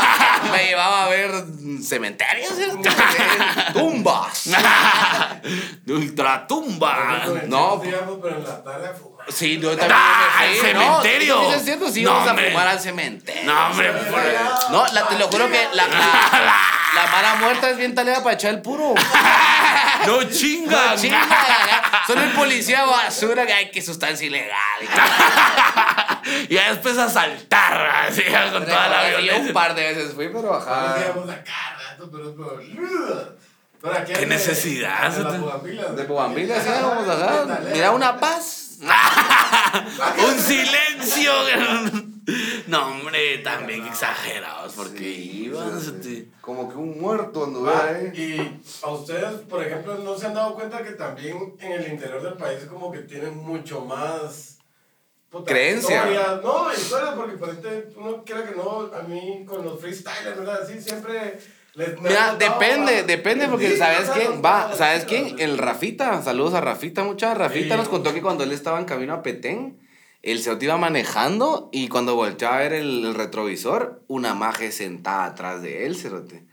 [0.53, 1.31] me llevaba a ver
[1.83, 2.79] cementerios, ¿cierto?
[3.73, 4.49] tumbas.
[5.87, 7.25] Ultratumba.
[7.47, 7.81] No.
[7.81, 8.91] Pero en la tarde.
[9.31, 10.59] Sí, yo también ¡Ah, al fui.
[10.69, 11.37] cementerio!
[11.37, 13.45] No, sí, es cierto, sí, No, íbamos a fumar al cementerio.
[13.53, 13.93] No, hombre.
[13.93, 15.97] por- No, la, te lo juro que la, la,
[16.95, 18.95] la mala muerta es bien talera para echar el puro.
[20.07, 20.95] No chinga.
[20.95, 21.21] No, chinga,
[22.07, 24.55] Son el policía basura que hay que sustancia ilegal.
[26.49, 29.53] y ya después a saltar así con toda la Yo un violencia.
[29.53, 30.95] par de veces fui, pero a
[33.97, 35.11] aquí Qué necesidad.
[35.11, 37.61] De Bobambilia, sí, vamos acá.
[37.73, 38.68] Mira una paz.
[40.29, 41.33] Un silencio.
[42.67, 45.79] No, hombre, también exagerados porque iban.
[45.79, 48.13] este, Como que un muerto Va, anduviera ahí.
[48.15, 52.23] Y a ustedes, por ejemplo, ¿no se han dado cuenta que también en el interior
[52.23, 54.59] del país como que tienen mucho más...
[55.31, 55.97] puta, Creencia.
[55.97, 56.43] historias?
[56.43, 60.63] No, historias, porque por ejemplo, uno quiera que no, a mí con los freestylers, ¿verdad?
[60.63, 61.39] Así siempre...
[62.03, 64.43] Mira, depende, depende, porque ¿sabes quién?
[64.45, 65.37] Va, ¿sabes quién?
[65.39, 66.23] El Rafita.
[66.23, 67.39] Saludos a Rafita, muchas.
[67.39, 69.79] Rafita nos contó que cuando él estaba en camino a Petén,
[70.23, 75.27] el se iba manejando y cuando volteaba a ver el, el retrovisor, una maje sentada
[75.27, 76.45] atrás de él, cerote.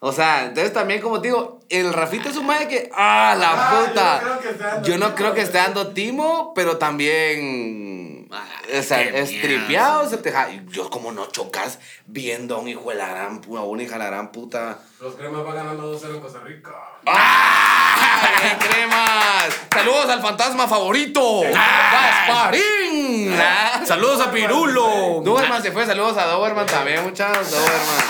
[0.00, 3.52] O sea, entonces también, como te digo, el Rafita es un maje que, ¡ah, la
[3.52, 4.20] Ah, yo no puta!
[4.20, 8.13] creo que esté dando Yo no creo que esté dando timo, pero también.
[8.36, 8.44] Ah,
[8.78, 9.46] O sea, qué es mierda.
[9.48, 13.40] tripeado, se te ja- Yo, como no chocas viendo a un hijo de la gran
[13.40, 14.78] puta, una hija de la gran puta.
[15.00, 16.70] Los cremas van ganando 2-0 en Costa Rica.
[17.06, 19.60] ¡Ay, cremas!
[19.72, 21.42] ¡Saludos al fantasma favorito!
[21.52, 23.34] ¡Gasparín!
[23.38, 23.80] Ah.
[23.86, 25.20] Saludos a Pirulo.
[25.22, 27.50] Doberman se fue, saludos a Doberman también, muchachos.
[27.50, 28.04] Doberman.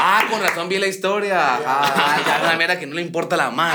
[0.00, 1.58] Ah, con razón vi la historia.
[1.66, 3.74] Ah, ya una mierda que no le importa la mano.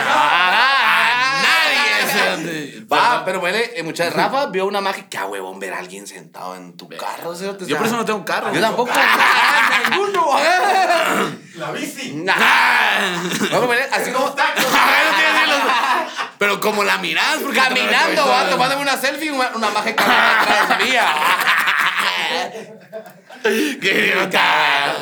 [2.93, 5.07] Va, pero bueno, eh, muchas Rafa vio una magia.
[5.09, 7.33] Qué huevón ver a alguien sentado en tu carro,
[7.65, 8.53] Yo por eso no tengo carro.
[8.53, 8.91] Yo tampoco.
[9.89, 10.27] Ninguno.
[11.55, 12.13] La bici.
[12.15, 12.33] Nah.
[12.37, 13.23] Ah.
[13.53, 14.65] A ver, así como tacos.
[16.37, 21.05] Pero como la mirás, porque caminando, va, tomándome una selfie una magia caminando atrás mía.
[23.43, 24.95] Qué idiota.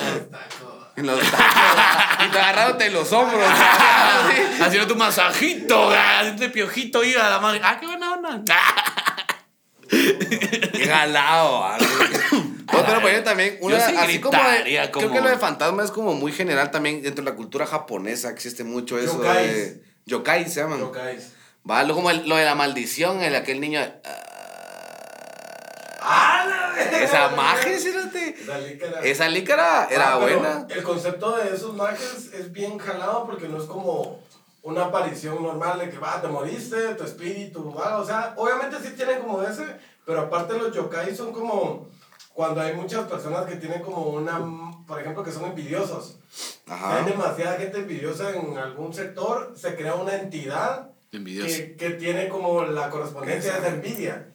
[0.96, 2.26] En los tacos.
[2.26, 3.44] Y te agarrándote los hombros.
[4.62, 7.62] Haciendo tu masajito, haciendo piojito iba a la madre.
[7.64, 8.42] Ah, qué buena onda.
[9.90, 11.86] Qué galado, ¿vale?
[12.74, 15.92] Otro pues también, una, Yo sí así como, de- Creo que lo de fantasma es
[15.92, 18.30] como muy general también dentro de la cultura japonesa.
[18.30, 19.52] Existe mucho eso Yokais.
[19.54, 19.84] de.
[20.06, 20.80] Yokai se llaman.
[20.80, 21.34] Yokais.
[21.70, 23.82] Va, lo, como el- lo de la maldición, el aquel niño.
[23.82, 24.41] ah,
[26.02, 28.36] ¡Ah, la esa magia, fíjate.
[28.42, 29.00] Esa lícara.
[29.02, 30.66] Esa lícara era Ah, buena.
[30.70, 34.20] El concepto de esos mages es bien jalado porque no es como
[34.64, 37.98] una aparición normal de que va, te moriste, tu espíritu, va.
[38.00, 39.66] O sea, obviamente sí tienen como ese,
[40.06, 41.88] pero aparte los yokai son como
[42.34, 44.40] cuando hay muchas personas que tienen como una,
[44.88, 46.18] por ejemplo, que son envidiosos.
[46.68, 46.98] Ajá.
[46.98, 51.50] Hay demasiada gente envidiosa en algún sector, se crea una entidad Envidioso.
[51.58, 54.28] que, que tiene como la correspondencia de esa envidia.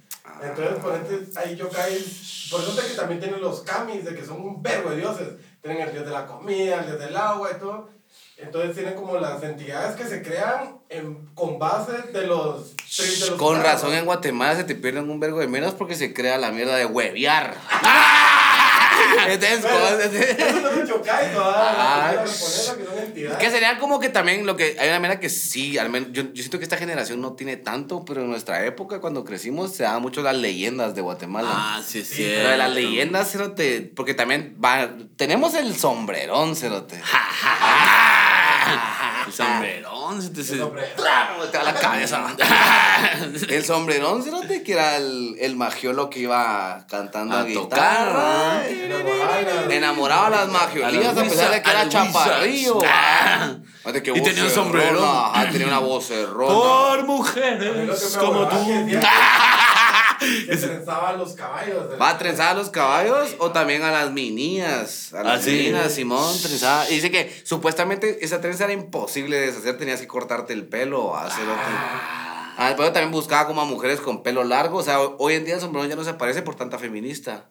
[0.43, 4.25] Entonces, por ejemplo, hay yokais, por eso es que también tienen los kamis, de que
[4.25, 5.29] son un verbo de dioses.
[5.63, 7.89] Tienen el dios de la comida, el dios del agua y todo.
[8.37, 12.77] Entonces tienen como las entidades que se crean en, con base de los...
[12.77, 13.65] de los Con humanos.
[13.65, 16.77] razón en Guatemala se te pierden un vergo de menos porque se crea la mierda
[16.77, 17.55] de huevear.
[19.29, 20.11] Entonces, japonesa,
[23.39, 26.23] que sería como que también lo que hay una manera que sí, al menos yo,
[26.25, 29.83] yo siento que esta generación no tiene tanto, pero en nuestra época cuando crecimos se
[29.85, 31.49] daban mucho las leyendas de Guatemala.
[31.53, 32.37] Ah, sí, es Sí, cierto.
[32.39, 36.97] Pero de las leyendas, cerote, porque también va, tenemos el sombrerón, cerote.
[39.27, 40.53] El sombrerón, se te se...
[40.55, 40.89] El sombrero.
[41.51, 42.37] Te da la cabeza.
[43.49, 48.69] El sombrerón, cerote, que era el, el magiolo que iba cantando A a, tocar, guitarra.
[48.69, 49.75] Enamorada.
[49.75, 52.81] Enamoraba a las magiolías A pesar de que era chaparrillo.
[52.87, 53.57] ah.
[53.79, 56.55] Fíjate que Y tenía un ajá, tenía una vocerrona.
[56.55, 58.57] Por A mí lo que mujeres como tú.
[60.27, 61.91] Que Que trenzaban los caballos.
[61.91, 65.13] de- Va a trenzar a los caballos o también a las minías.
[65.15, 65.73] A las Ah, sí.
[65.91, 66.89] Simón, trenzaba.
[66.91, 71.03] Y dice que supuestamente esa trenza era imposible de deshacer, tenías que cortarte el pelo
[71.05, 71.55] o hacerlo.
[72.59, 74.79] Ah, pero también buscaba como a mujeres con pelo largo.
[74.79, 77.45] O sea, hoy en día el sombrero ya no se parece por tanta feminista.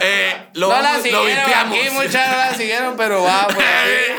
[0.00, 1.78] eh, lo, no la lo siguieron vipeamos.
[1.78, 4.16] aquí, muchas no la siguieron, pero va por ahí.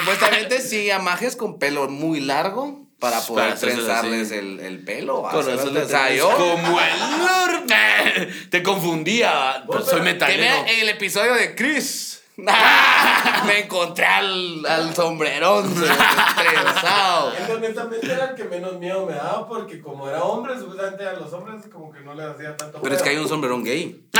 [0.00, 5.22] Supuestamente sí, a majes con pelo muy largo para poder Para trenzarles el, el pelo.
[5.22, 6.08] Con hacerlo razón le trenzar.
[6.08, 6.36] tenés yo.
[6.36, 8.48] Como el.
[8.50, 9.64] Te confundía.
[9.84, 10.64] Soy metalero.
[10.66, 12.15] el episodio de Chris.
[13.46, 17.32] Me encontré al, al sombrerón trenzado.
[17.38, 21.12] Él honestamente era el que menos miedo me daba porque como era hombre, supuestamente a
[21.14, 24.02] los hombres como que no les hacía tanto Pero es que hay un sombrerón gay.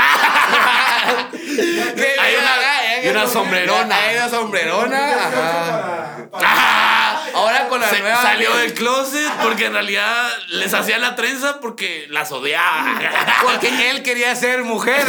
[1.07, 3.95] Hay una- y una sombrerona.
[3.95, 4.97] Hay una sombrerona.
[5.07, 6.27] Que ajá.
[6.31, 8.21] para- Ahora con la Se- nueva.
[8.21, 12.99] salió del closet porque en realidad les hacía la trenza porque las odiaba.
[13.43, 15.05] Porque él quería ser mujer.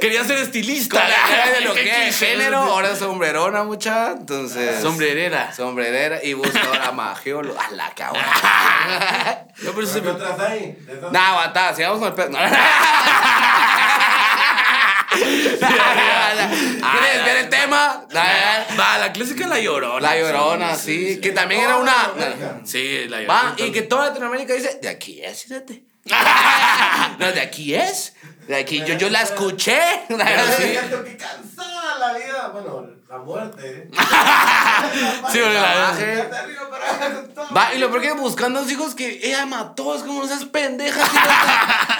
[0.00, 1.00] Quería ser estilista.
[1.00, 4.12] Con la ideología Qué de género, ahora es sombrerona, mucha.
[4.12, 4.80] Entonces.
[4.80, 5.52] Sombrerera.
[5.54, 7.54] Sombrerera y busca ahora magiolo.
[7.60, 8.24] A la cabrón.
[9.62, 10.72] Yo por eso ¿Qué siempre- otras hay?
[10.80, 12.30] De esas- Nah, aguantá, sigamos con el pedo.
[16.94, 18.06] ¿Quieres ver el tema?
[18.78, 20.00] Va, la clásica la llorona.
[20.00, 21.20] La llorona, sí.
[21.20, 22.12] Que también era una.
[22.64, 23.42] Sí, la llorona.
[23.50, 25.82] Va, y que toda Latinoamérica dice, de aquí es, fíjate.
[27.18, 28.14] No, de aquí es.
[28.48, 29.80] De aquí, yo, yo la escuché.
[30.08, 30.20] Pero
[30.56, 31.02] siento
[31.98, 32.48] la vida.
[32.52, 33.88] Bueno, la muerte.
[35.32, 35.94] Sí, porque la-
[37.56, 40.28] Va, y lo peor que buscando a los hijos que ella mató, es como no
[40.28, 41.04] seas pendeja.
[41.04, 41.30] fíjate.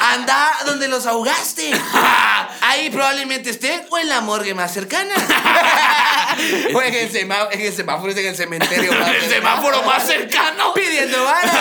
[0.00, 1.72] Anda donde los ahogaste.
[2.60, 5.14] Ahí probablemente estén o en la morgue más cercana.
[6.74, 8.92] o en el, semá- en el semáforo, en el cementerio.
[8.92, 10.74] más el semáforo más cercano.
[10.74, 11.54] Pidiendo balas.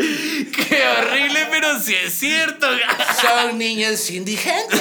[0.00, 2.66] Qué horrible, pero sí es cierto.
[3.20, 4.80] Son niños indigentes.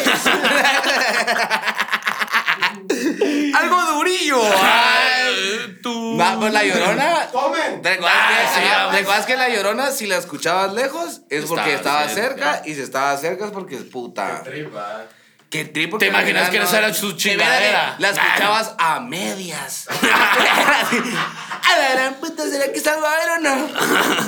[3.55, 4.41] Algo durillo.
[4.63, 6.17] Ay, tú.
[6.17, 7.27] Va, pues la llorona.
[7.31, 7.81] ¡Tomen!
[7.81, 8.95] ¿Te acuerdas, Ah, que, sí, ajá, vamos.
[8.95, 12.53] ¿te acuerdas que la llorona, si la escuchabas lejos, es porque Estaba estaba cerca.
[12.55, 12.69] cerca.
[12.69, 14.43] y si estaba cerca es porque es puta.
[14.43, 15.05] Tripa.
[15.49, 17.95] Qué tripo ¿Te que imaginas que esa era su que que chingadera?
[17.97, 19.87] La escuchabas a medias.
[19.89, 23.67] a la gran puta, ¿será que salgo a ver o no?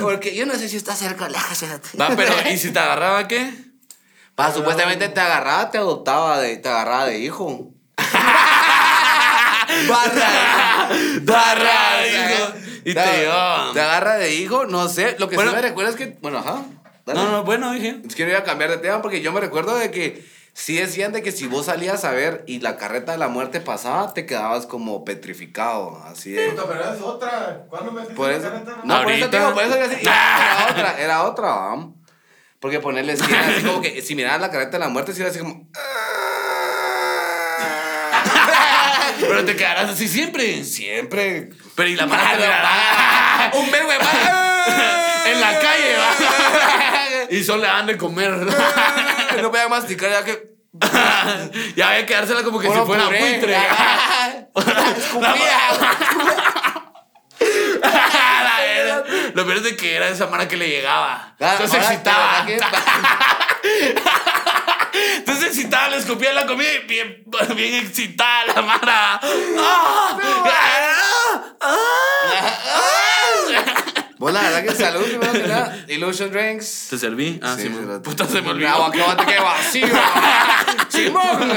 [0.00, 1.96] Porque yo no sé si está cerca fíjate.
[1.96, 3.54] Va, pero ¿y si te agarraba qué?
[4.34, 7.70] Pa, supuestamente te agarraba, te adoptaba, de, te agarraba de hijo.
[9.88, 10.88] barra,
[11.22, 12.52] Barra, hijo.
[12.84, 15.14] Y te te, te agarra de hijo, no sé.
[15.18, 15.50] Lo que Bueno.
[15.52, 16.64] sí me recuerda es que, bueno, ajá.
[17.06, 17.20] dale.
[17.20, 18.00] No, no, bueno, dije.
[18.06, 20.76] Es que no iba a cambiar de tema porque yo me recuerdo de que sí
[20.76, 24.12] decían de que si vos salías a ver y la carreta de la muerte pasaba,
[24.14, 26.50] te quedabas como petrificado, así de...
[26.50, 27.64] Puta, pero es otra.
[27.70, 28.70] ¿Cuándo metiste Por la eso, carreta?
[28.84, 29.30] no, por eso Ahorita.
[29.30, 29.86] te digo, por eso era
[30.70, 31.88] otra, era otra, ¿va?
[32.60, 35.20] Porque ponerle si era así como que si mirabas la carreta de la muerte, sí
[35.20, 35.68] era así como...
[39.20, 40.64] Pero te quedarás así siempre.
[40.64, 41.50] Siempre.
[41.74, 43.50] Pero y la mirará.
[43.54, 45.26] Un verbo de más.
[45.26, 47.01] En la calle, va.
[47.30, 48.30] Y solo le dan de comer.
[49.40, 50.50] No voy a masticar ya que.
[51.76, 53.20] ya voy a quedársela como que si fuera puré.
[53.20, 53.52] buitre.
[53.52, 54.48] Verga.
[59.34, 61.34] Lo peor es de que era esa mara que le llegaba.
[61.40, 62.44] Ah, Entonces excitaba.
[62.46, 62.68] ¿verdad
[63.62, 63.94] que-
[65.16, 67.24] Entonces excitaba, le escupía la comida y bien,
[67.56, 69.20] bien excitada la mara.
[69.58, 70.18] ¡Ah!
[70.44, 71.42] ¡Ah!
[71.60, 72.98] ¡Ah!
[74.22, 75.84] Vos la verdad que salud, primero que nada.
[75.88, 76.86] Illusion Drinks.
[76.90, 77.40] ¿Te serví?
[77.42, 78.68] Ah, sí, Sí, lo- Puta, se me olvidó.
[78.68, 79.86] Agua que que vacío.
[80.90, 81.50] Simón.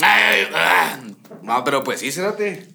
[0.00, 0.98] Ay, ah.
[1.42, 2.68] No, pero pues sí, cérate.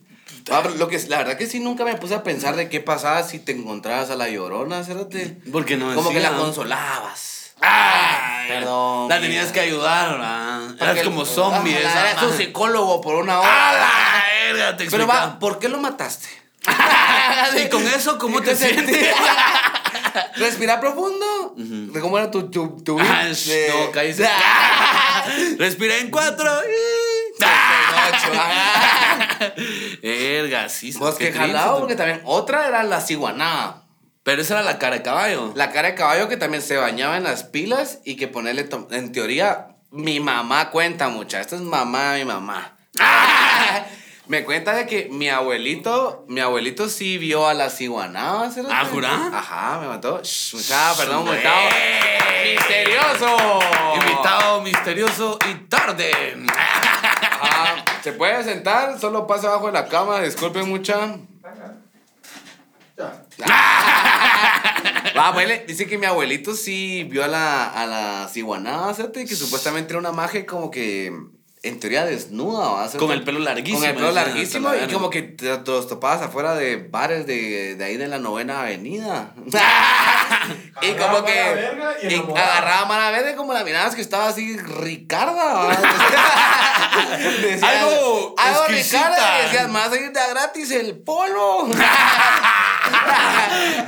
[0.49, 3.21] Ah, lo que, la verdad que sí nunca me puse a pensar de qué pasaba
[3.23, 5.41] si te encontrabas a la llorona, cérate.
[5.51, 6.31] Porque no Como que decía.
[6.31, 7.36] la consolabas.
[7.61, 9.27] Ay, Perdón, La mira.
[9.27, 10.61] tenías que ayudar, ¿verdad?
[10.79, 11.99] Eras como zombie esa.
[12.01, 12.37] Eras tu madre.
[12.45, 13.69] psicólogo por una hora.
[13.69, 14.77] ¡A la verga!
[14.77, 16.27] Te Pero va, ¿por qué lo mataste?
[17.63, 19.15] Y con eso, ¿cómo te sientes?
[20.35, 21.55] Respira profundo.
[22.01, 24.27] ¿Cómo era tu, tu, tu Ah, de- no, cállese.
[25.57, 26.49] Respira en cuatro.
[30.01, 30.93] Verga, sí.
[31.17, 33.83] Qué que jalado, porque también otra era la ciguaná.
[34.27, 35.53] Pero esa era la cara de caballo.
[35.55, 39.13] La cara de caballo que también se bañaba en las pilas y que ponerle, en
[39.13, 41.39] teoría, mi mamá cuenta mucha.
[41.39, 42.75] Esta es mamá de mi mamá.
[44.27, 48.51] Me cuenta de que mi abuelito, mi abuelito sí vio a la ciguaná.
[48.51, 48.69] ¿cierto?
[48.69, 49.29] ¿Ah, jurá?
[49.31, 50.21] Ajá, me mató.
[50.21, 50.57] Shh,
[50.97, 51.61] perdón, invitado.
[52.43, 53.59] Misterioso.
[53.95, 56.11] Invitado misterioso y tarde.
[56.53, 57.85] Ajá.
[58.03, 58.99] ¿Se puede sentar?
[58.99, 61.15] Solo pasa abajo de la cama, disculpen mucha.
[63.37, 64.03] Ya.
[65.17, 68.29] Va, abuele, dice que mi abuelito sí vio a la, a la
[69.25, 71.11] que supuestamente era una magia como que,
[71.67, 72.89] en teoría, desnuda, ¿va?
[72.91, 76.21] Con el pelo larguísimo, Con el pelo larguísimo y como que te, te los topabas
[76.21, 79.33] afuera de bares de, de ahí de la novena avenida.
[80.81, 81.69] y como que
[82.03, 85.67] y y agarraba mala verde como la mirabas que estaba así Ricarda.
[87.41, 88.67] Decías, Algo algo.
[88.67, 91.69] Ricarda y decías, más ir de a gratis el polvo.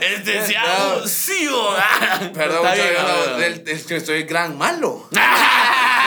[0.01, 1.75] Es deseado, sí, o-
[2.33, 3.43] Perdón, Está bien, muchacho, no, no, no.
[3.43, 5.07] el- es que estoy gran malo.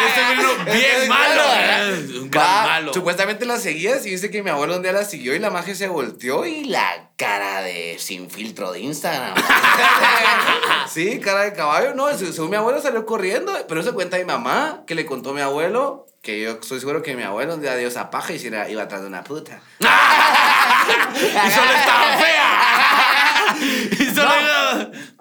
[0.06, 1.42] Este bien malo.
[1.54, 2.04] ¿eh?
[2.20, 2.92] Un gran Va, malo.
[2.92, 5.74] Supuestamente la seguías y dice que mi abuelo un día la siguió y la magia
[5.74, 9.34] se volteó y la cara de sin filtro de Instagram.
[10.92, 11.94] sí, cara de caballo.
[11.94, 15.30] No, se- según mi abuelo salió corriendo, pero eso cuenta mi mamá que le contó
[15.30, 18.32] a mi abuelo que yo estoy seguro que mi abuelo un día dio esa paja
[18.32, 19.60] y se era- iba atrás de una puta.
[21.12, 22.48] Y solo estaba fea.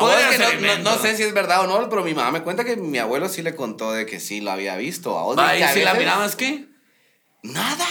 [0.02, 0.92] No.
[0.98, 3.30] que sé si es verdad o no, pero mi mamá me cuenta que mi abuelo
[3.30, 5.18] sí le contó de que sí lo había visto.
[5.18, 6.66] A Va, ¿Y a si la mirabas qué?
[7.44, 7.86] Nada.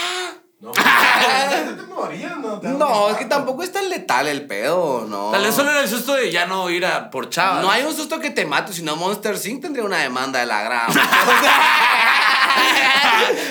[0.59, 2.59] No, ya te morías, ¿no?
[2.59, 5.31] Te No, es que tampoco es tan letal el pedo, no.
[5.31, 7.63] Tal vez solo era el susto de ya no ir a por chavas.
[7.63, 9.61] No hay un susto que te mate, si no Monster Inc.
[9.61, 10.93] tendría una demanda de la grama.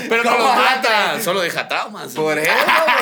[0.09, 1.21] Pero no ¿Cómo los mata?
[1.23, 2.13] Solo deja traumas.
[2.13, 2.53] Por eso,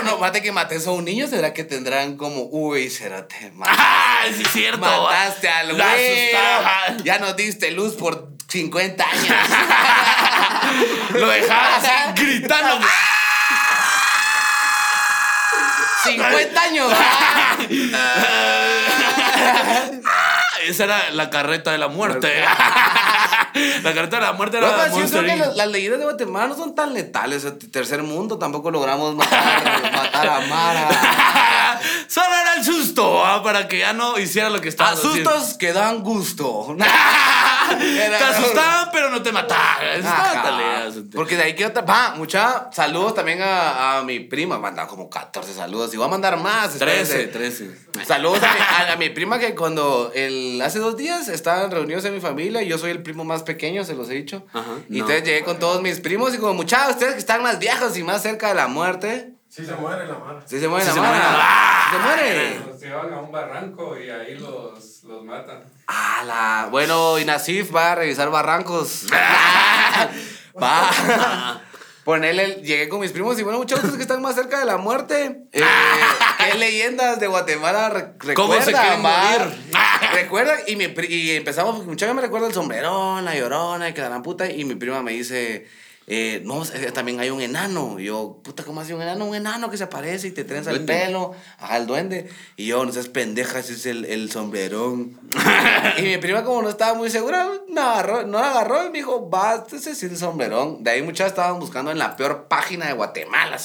[0.05, 4.23] no mate que mates a un niño, será que tendrán como, uy, será te Ah,
[4.35, 4.79] sí es cierto.
[4.81, 6.31] Mataste al güey.
[7.05, 9.37] Ya nos diste luz por 50 años.
[11.13, 12.87] Lo dejaba así gritando.
[16.05, 16.93] 50 años.
[20.63, 22.45] Esa era la carreta de la muerte.
[23.83, 26.49] La carreta de la muerte era la yo creo que las, las leyendas de Guatemala
[26.49, 27.45] no son tan letales.
[27.45, 30.89] El tercer mundo tampoco logramos matar, matar a Mara.
[32.09, 33.43] Solo era el susto, ¿ah?
[33.43, 36.77] para que ya no hiciera lo que estaba Asustos que dan gusto.
[37.69, 39.77] Te asustaban, pero no te mataban.
[41.15, 41.83] Porque de ahí que otra.
[41.83, 42.71] Va, mucha.
[42.73, 44.59] Saludos también a, a mi prima.
[44.59, 45.93] Manda como 14 saludos.
[45.95, 46.79] Y voy a mandar más.
[46.79, 47.65] 13, espérense.
[47.67, 48.05] 13.
[48.07, 52.05] Saludos a mi, a- a mi prima que cuando el, hace dos días estaban reunidos
[52.05, 52.63] en mi familia.
[52.63, 54.47] y Yo soy el primo más pequeño, se los he dicho.
[54.53, 55.05] Ajá, y no.
[55.05, 58.03] entonces llegué con todos mis primos y como, muchachos, ustedes que están más viejos y
[58.03, 59.33] más cerca de la muerte.
[59.49, 60.41] Sí se muere la mano.
[60.47, 61.07] Sí se muere Sí la.
[61.11, 61.89] ¡Ah!
[61.91, 62.61] Sí se muere.
[62.67, 65.65] Los llevan a un barranco y ahí los, los matan.
[66.19, 66.69] Ala.
[66.71, 69.07] Bueno, y Nasif va a revisar barrancos.
[70.61, 71.61] Va.
[72.05, 75.43] Ponerle, llegué con mis primos y bueno, muchachos que están más cerca de la muerte.
[75.53, 75.63] Eh,
[76.53, 78.35] ¿Qué leyendas de Guatemala re- recuerdan?
[78.35, 79.55] ¿Cómo se quieren morir?
[80.15, 84.23] Recuerdan y, mi y empezamos, muchacha me recuerda el sombrerón, la llorona y que la
[84.23, 84.51] puta.
[84.51, 85.69] Y mi prima me dice,
[86.11, 86.63] eh, no,
[86.95, 88.01] también hay un enano.
[88.01, 89.27] Y yo, puta, ¿cómo así un enano?
[89.27, 91.35] Un enano que se aparece y te trenza el pelo.
[91.71, 92.31] El duende.
[92.57, 95.21] Y yo, no seas pendeja, ese es el, el sombrerón.
[95.99, 98.99] y mi prima, como no estaba muy segura, no, agarró, no la agarró y me
[98.99, 100.83] dijo, va, ese es el sombrerón.
[100.83, 103.59] De ahí muchas estaban buscando en la peor página de Guatemala.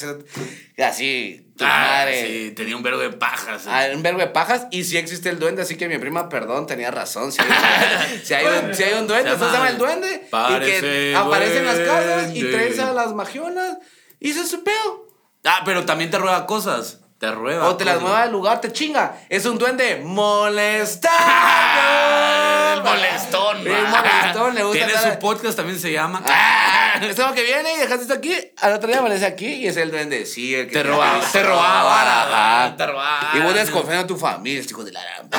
[0.78, 2.26] Así tu Ah, madre.
[2.26, 3.66] sí, tenía un verbo de pajas.
[3.66, 3.70] eh.
[3.70, 6.66] Ah, un verbo de pajas y sí existe el duende, así que mi prima, perdón,
[6.66, 7.30] tenía razón.
[7.32, 7.48] Si hay,
[8.24, 10.08] si hay un, si hay un duende, Se eso se llama llama el duende.
[10.14, 13.78] Y que Parece aparece en las casas y trenza a las magionas
[14.20, 15.06] y se su peo.
[15.44, 17.00] Ah, pero también te ruega cosas.
[17.18, 17.68] Te ruega.
[17.68, 19.16] O te las mueva del lugar, te chinga.
[19.28, 21.14] Es un duende molestado.
[22.74, 23.66] El molestón.
[23.66, 26.22] El molestón, le gusta Tiene su podcast, también se llama.
[26.26, 29.68] Ah, es como que viene y dejaste esto aquí, al otro día aparece aquí y
[29.68, 30.26] es el duende.
[30.26, 33.30] Sí, el que Te robaba, te robaba te robaba.
[33.34, 35.00] Y vos desconfiando a tu familia, este hijo de la.
[35.00, 35.38] Aquí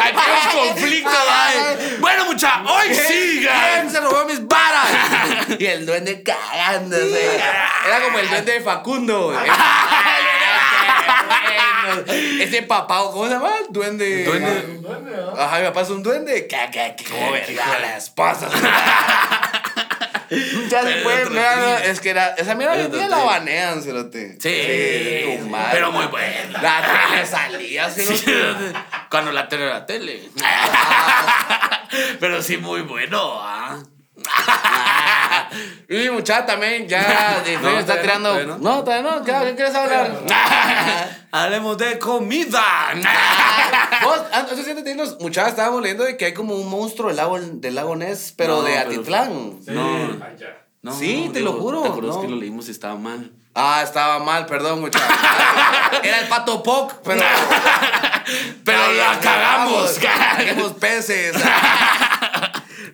[0.02, 1.96] hay un conflicto, ay.
[2.00, 4.86] Bueno, mucha, hoy ¿Quién se robó mis varas?
[5.58, 7.40] y el duende cagándose.
[7.86, 9.32] Era como el duende de Facundo.
[12.40, 13.50] Ese papá, ¿cómo se llama?
[13.70, 14.24] Duende.
[14.24, 14.64] Duende.
[14.68, 15.40] Un duende, ¿no?
[15.40, 16.46] Ajá, mi papá es un duende.
[16.46, 17.04] ¿Qué, qué, qué?
[17.04, 18.48] ¿Cómo verga la esposa?
[20.68, 24.36] Ya se fue, mira, es que era, esa mierda hoy día la banean, cerote.
[24.40, 25.68] Sí, tu madre.
[25.72, 26.60] pero muy buena.
[26.60, 28.72] La tele salía, Sí, cerote.
[29.08, 30.28] Cuando la tele era tele.
[32.18, 33.78] Pero sí, muy bueno, ¿ah?
[35.88, 38.44] Y muchacha también ya de No, está tirando.
[38.44, 38.58] no.
[38.58, 39.22] No, todavía no.
[39.24, 40.20] ¿Qué, qué quieres hablar?
[41.32, 42.62] Hablemos de comida.
[44.02, 45.18] Vos, ah, eso sí entendimos.
[45.20, 48.56] Muchachas estábamos leyendo de que hay como un monstruo del lago, del lago Ness, pero
[48.56, 49.58] No, de pero- Atitlán.
[49.64, 49.72] Sí.
[50.82, 50.94] No.
[50.96, 52.22] Sí, te lo juro, ¿Te acuerdas no.
[52.22, 53.32] que lo leímos y estaba mal?
[53.54, 55.08] Ah, estaba mal, perdón, muchachos.
[56.02, 57.22] Era el pato Poc, pero.
[58.64, 59.98] Pero la cagamos.
[59.98, 61.34] Cagamos peces.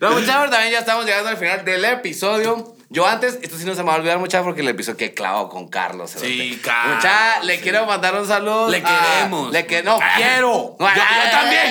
[0.02, 2.74] No, muchachos, también ya estamos llegando al final del episodio.
[2.90, 5.14] Yo antes, esto sí no se me va a olvidar, muchachos, porque el episodio que
[5.14, 6.10] clavo con Carlos.
[6.10, 6.60] Sí.
[6.62, 7.62] Carlos, Muchachos, le sí.
[7.62, 8.68] quiero mandar un saludo.
[8.68, 9.50] Le a- queremos.
[9.52, 10.76] Le que no quiero.
[10.78, 11.62] Yo, yo también.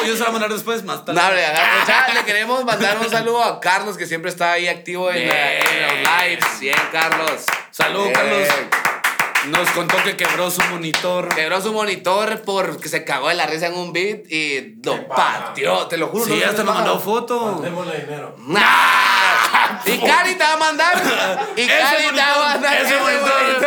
[0.00, 1.20] Yo, yo se lo voy a mandar después, más tarde.
[1.20, 1.46] No, le-
[1.80, 5.52] mucha- le queremos mandar un saludo a Carlos, que siempre está ahí activo en, la-
[5.58, 6.60] en los lives.
[6.60, 7.44] Bien, Carlos.
[7.70, 8.12] Salud, Bien.
[8.14, 8.48] Carlos.
[9.48, 11.34] Nos contó que quebró su monitor.
[11.34, 15.86] Quebró su monitor porque se cagó de la risa en un beat y lo pateó,
[15.86, 16.24] te lo juro.
[16.24, 17.60] Sí, no se hasta nos mandó foto.
[17.62, 18.34] Démosle dinero.
[18.46, 19.15] Nah.
[19.84, 21.02] Y Cari te va a mandar.
[21.56, 22.76] Y Ese Cari te va a mandar.
[22.82, 23.66] ese monitor.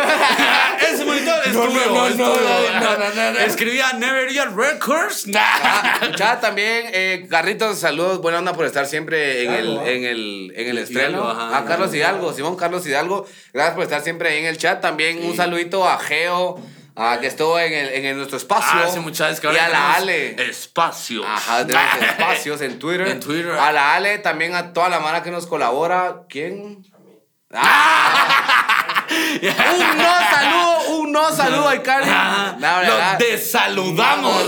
[0.92, 3.40] Ese monitor es tuyo.
[3.46, 5.24] Escribía Never Yet Records.
[5.24, 9.96] Ya también, eh, Carlitos, saludos, buena onda por estar siempre en el, ¿eh?
[9.96, 11.28] en el, en el estreno.
[11.30, 12.00] a Carlos Hidalgo.
[12.00, 14.80] Hidalgo, Simón Carlos Hidalgo, gracias por estar siempre ahí en el chat.
[14.80, 16.58] También un saludito a Geo,
[17.02, 18.78] a que estuvo en, el, en el- nuestro espacio.
[18.84, 20.50] Ah, sí, muchachos, que y ahora a la Ale.
[20.50, 21.24] Espacios.
[21.26, 23.08] Ajá, tenemos espacios en Twitter.
[23.08, 23.52] En Twitter.
[23.52, 26.22] A la Ale, también a toda la mara que nos colabora.
[26.28, 26.84] ¿Quién?
[27.52, 29.06] Ah.
[29.40, 32.06] un no saludo, un no saludo a Cari.
[32.08, 33.18] Ah, No, Lo ¿verdad?
[33.18, 34.44] desaludamos.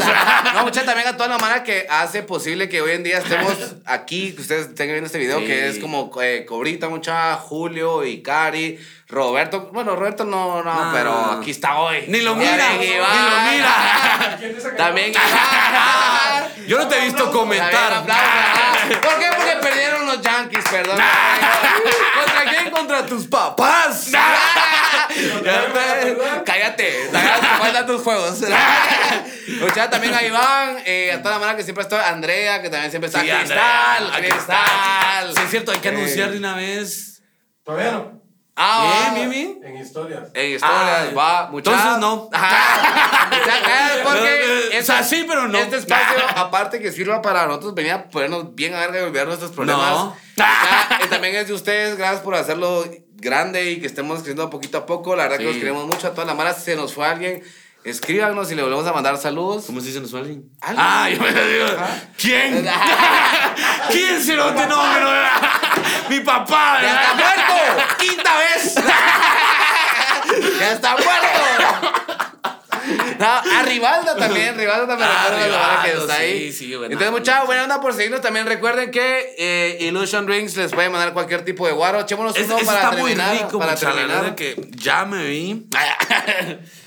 [0.54, 3.54] No, muchachos, también a toda la mara que hace posible que hoy en día estemos
[3.86, 5.46] aquí, que ustedes estén viendo este video, Sí.
[5.46, 8.78] que es como eh, Cobrita, mucha, Julio, Cari,
[9.12, 9.68] Roberto.
[9.72, 10.90] Bueno, Roberto no, no, No.
[10.92, 12.04] pero aquí está hoy.
[12.08, 13.04] Ni lo mira, ni lo
[13.50, 14.38] mira.
[14.76, 16.48] También Iván.
[16.66, 18.02] Yo no te he visto comentar.
[18.06, 19.26] ¿Por qué?
[19.36, 20.96] Porque perdieron los Yankees, perdón.
[22.24, 22.70] ¿Contra quién?
[22.70, 24.10] Contra tus papás.
[26.44, 27.10] Cállate,
[27.58, 28.40] faltan tus juegos.
[29.60, 32.90] Muchachos, también a Iván, eh, a toda la mano que siempre está, Andrea, que también
[32.90, 34.38] siempre está, Sí, Cristal, Cristal.
[34.38, 35.32] está.
[35.36, 37.22] Sí, es cierto, hay que Eh, anunciar de una vez.
[37.64, 38.21] Todavía no.
[38.64, 39.74] Ah, Bien, bien, bien.
[39.74, 40.28] En historias.
[40.34, 41.80] En historias, Ah, va, muchachos.
[41.80, 42.28] entonces no.
[42.32, 43.30] Ajá.
[44.04, 45.58] Porque O sea, sí, pero no.
[45.58, 49.26] Este espacio, aparte que sirva para nosotros venir a ponernos bien a verga y olvidar
[49.26, 49.92] nuestros problemas.
[50.36, 50.44] No.
[50.44, 52.84] Eh, también es de ustedes, gracias por hacerlo
[53.16, 55.14] grande y que estemos creciendo poquito a poco.
[55.14, 56.54] La verdad que los queremos mucho a toda la mara.
[56.54, 57.42] Si se nos fue alguien,
[57.84, 59.64] escríbanos y le volvemos a mandar saludos.
[59.66, 60.48] ¿Cómo se dice nos alguien?
[60.62, 60.86] ¿Alguien?
[60.88, 61.66] Ah, yo me digo.
[62.16, 62.66] ¿Quién?
[63.90, 65.10] ¿Quién se lo te no, pero
[66.08, 66.78] Mi papá.
[66.82, 67.94] ¡Ya está muerto!
[67.98, 68.74] ¡Quinta vez!
[70.60, 71.88] ¡Ya está muerto!
[73.18, 76.52] No, a Rivaldo también, Rivaldo también Ah, hora que Rivaldo, está sí, ahí.
[76.52, 77.18] sí, buena Entonces, onda.
[77.20, 78.20] mucha buena onda por seguirnos.
[78.20, 82.00] También recuerden que eh, Illusion Rings les puede mandar cualquier tipo de guaro.
[82.00, 83.28] Echémonos Es, uno para está terminar.
[83.28, 84.34] muy rico, para mucha, terminar.
[84.34, 85.66] que ya me vi.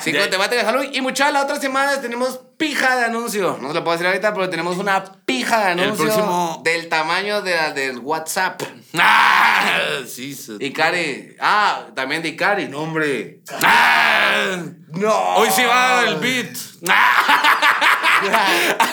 [0.00, 0.94] Cinco De- temáticas de Halloween.
[0.94, 3.58] Y mucha, la otra semana tenemos pija de anuncio.
[3.60, 7.42] No se lo puedo decir ahorita, pero tenemos una pija de anuncio próximo- del tamaño
[7.42, 8.62] de la del WhatsApp.
[8.98, 10.34] Ah, sí.
[10.34, 11.36] se- Icari.
[11.40, 12.68] Ah, también de Icari.
[12.68, 13.40] No, hombre.
[13.62, 14.56] Ah,
[14.88, 15.12] No.
[15.36, 16.56] hoy sí va el beat.
[16.80, 16.92] No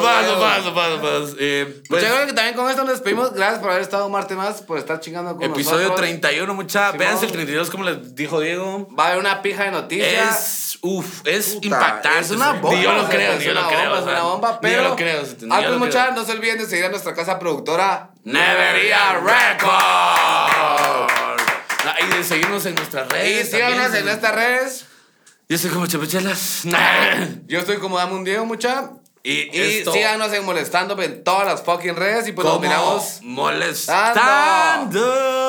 [0.00, 1.34] más, no más, no más, no más.
[1.38, 3.32] Eh, Pues pues, yo creo que también con esto nos despedimos.
[3.32, 6.00] Gracias por haber estado un martes más, por estar chingando con episodio nosotros.
[6.00, 6.86] 31, mucha.
[6.92, 6.98] Simón.
[6.98, 8.88] Véanse el 32, como les dijo Diego.
[8.98, 10.38] Va a haber una pija de noticias.
[10.74, 12.18] Es, uf, es Puta, impactante.
[12.20, 12.76] Es una bomba.
[12.76, 13.96] Ni yo lo o sea, creo, ni yo una lo creo.
[13.98, 14.82] Es una bomba, pero.
[14.82, 15.20] yo lo creo.
[15.50, 19.72] Antes, muchachos, no se olviden de seguir a nuestra casa productora Nevería Records.
[21.84, 23.50] Ah, Y de seguirnos en nuestras Y redes.
[23.50, 24.00] síganos también.
[24.00, 24.84] en nuestras redes.
[25.48, 26.62] Yo soy como Chapechelas.
[27.46, 28.90] Yo estoy como Dame un Diego, mucha.
[29.22, 32.28] Y, Y síganos en Molestando en todas las fucking redes.
[32.28, 33.20] Y pues nos miramos.
[33.22, 35.00] molestando.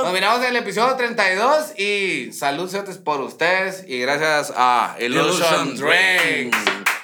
[0.04, 1.80] Nos miramos en el episodio 32.
[1.80, 3.86] Y salud, señores, por ustedes.
[3.88, 6.66] Y gracias a Illusion Illusion Drinks.
[6.66, 6.99] Drinks.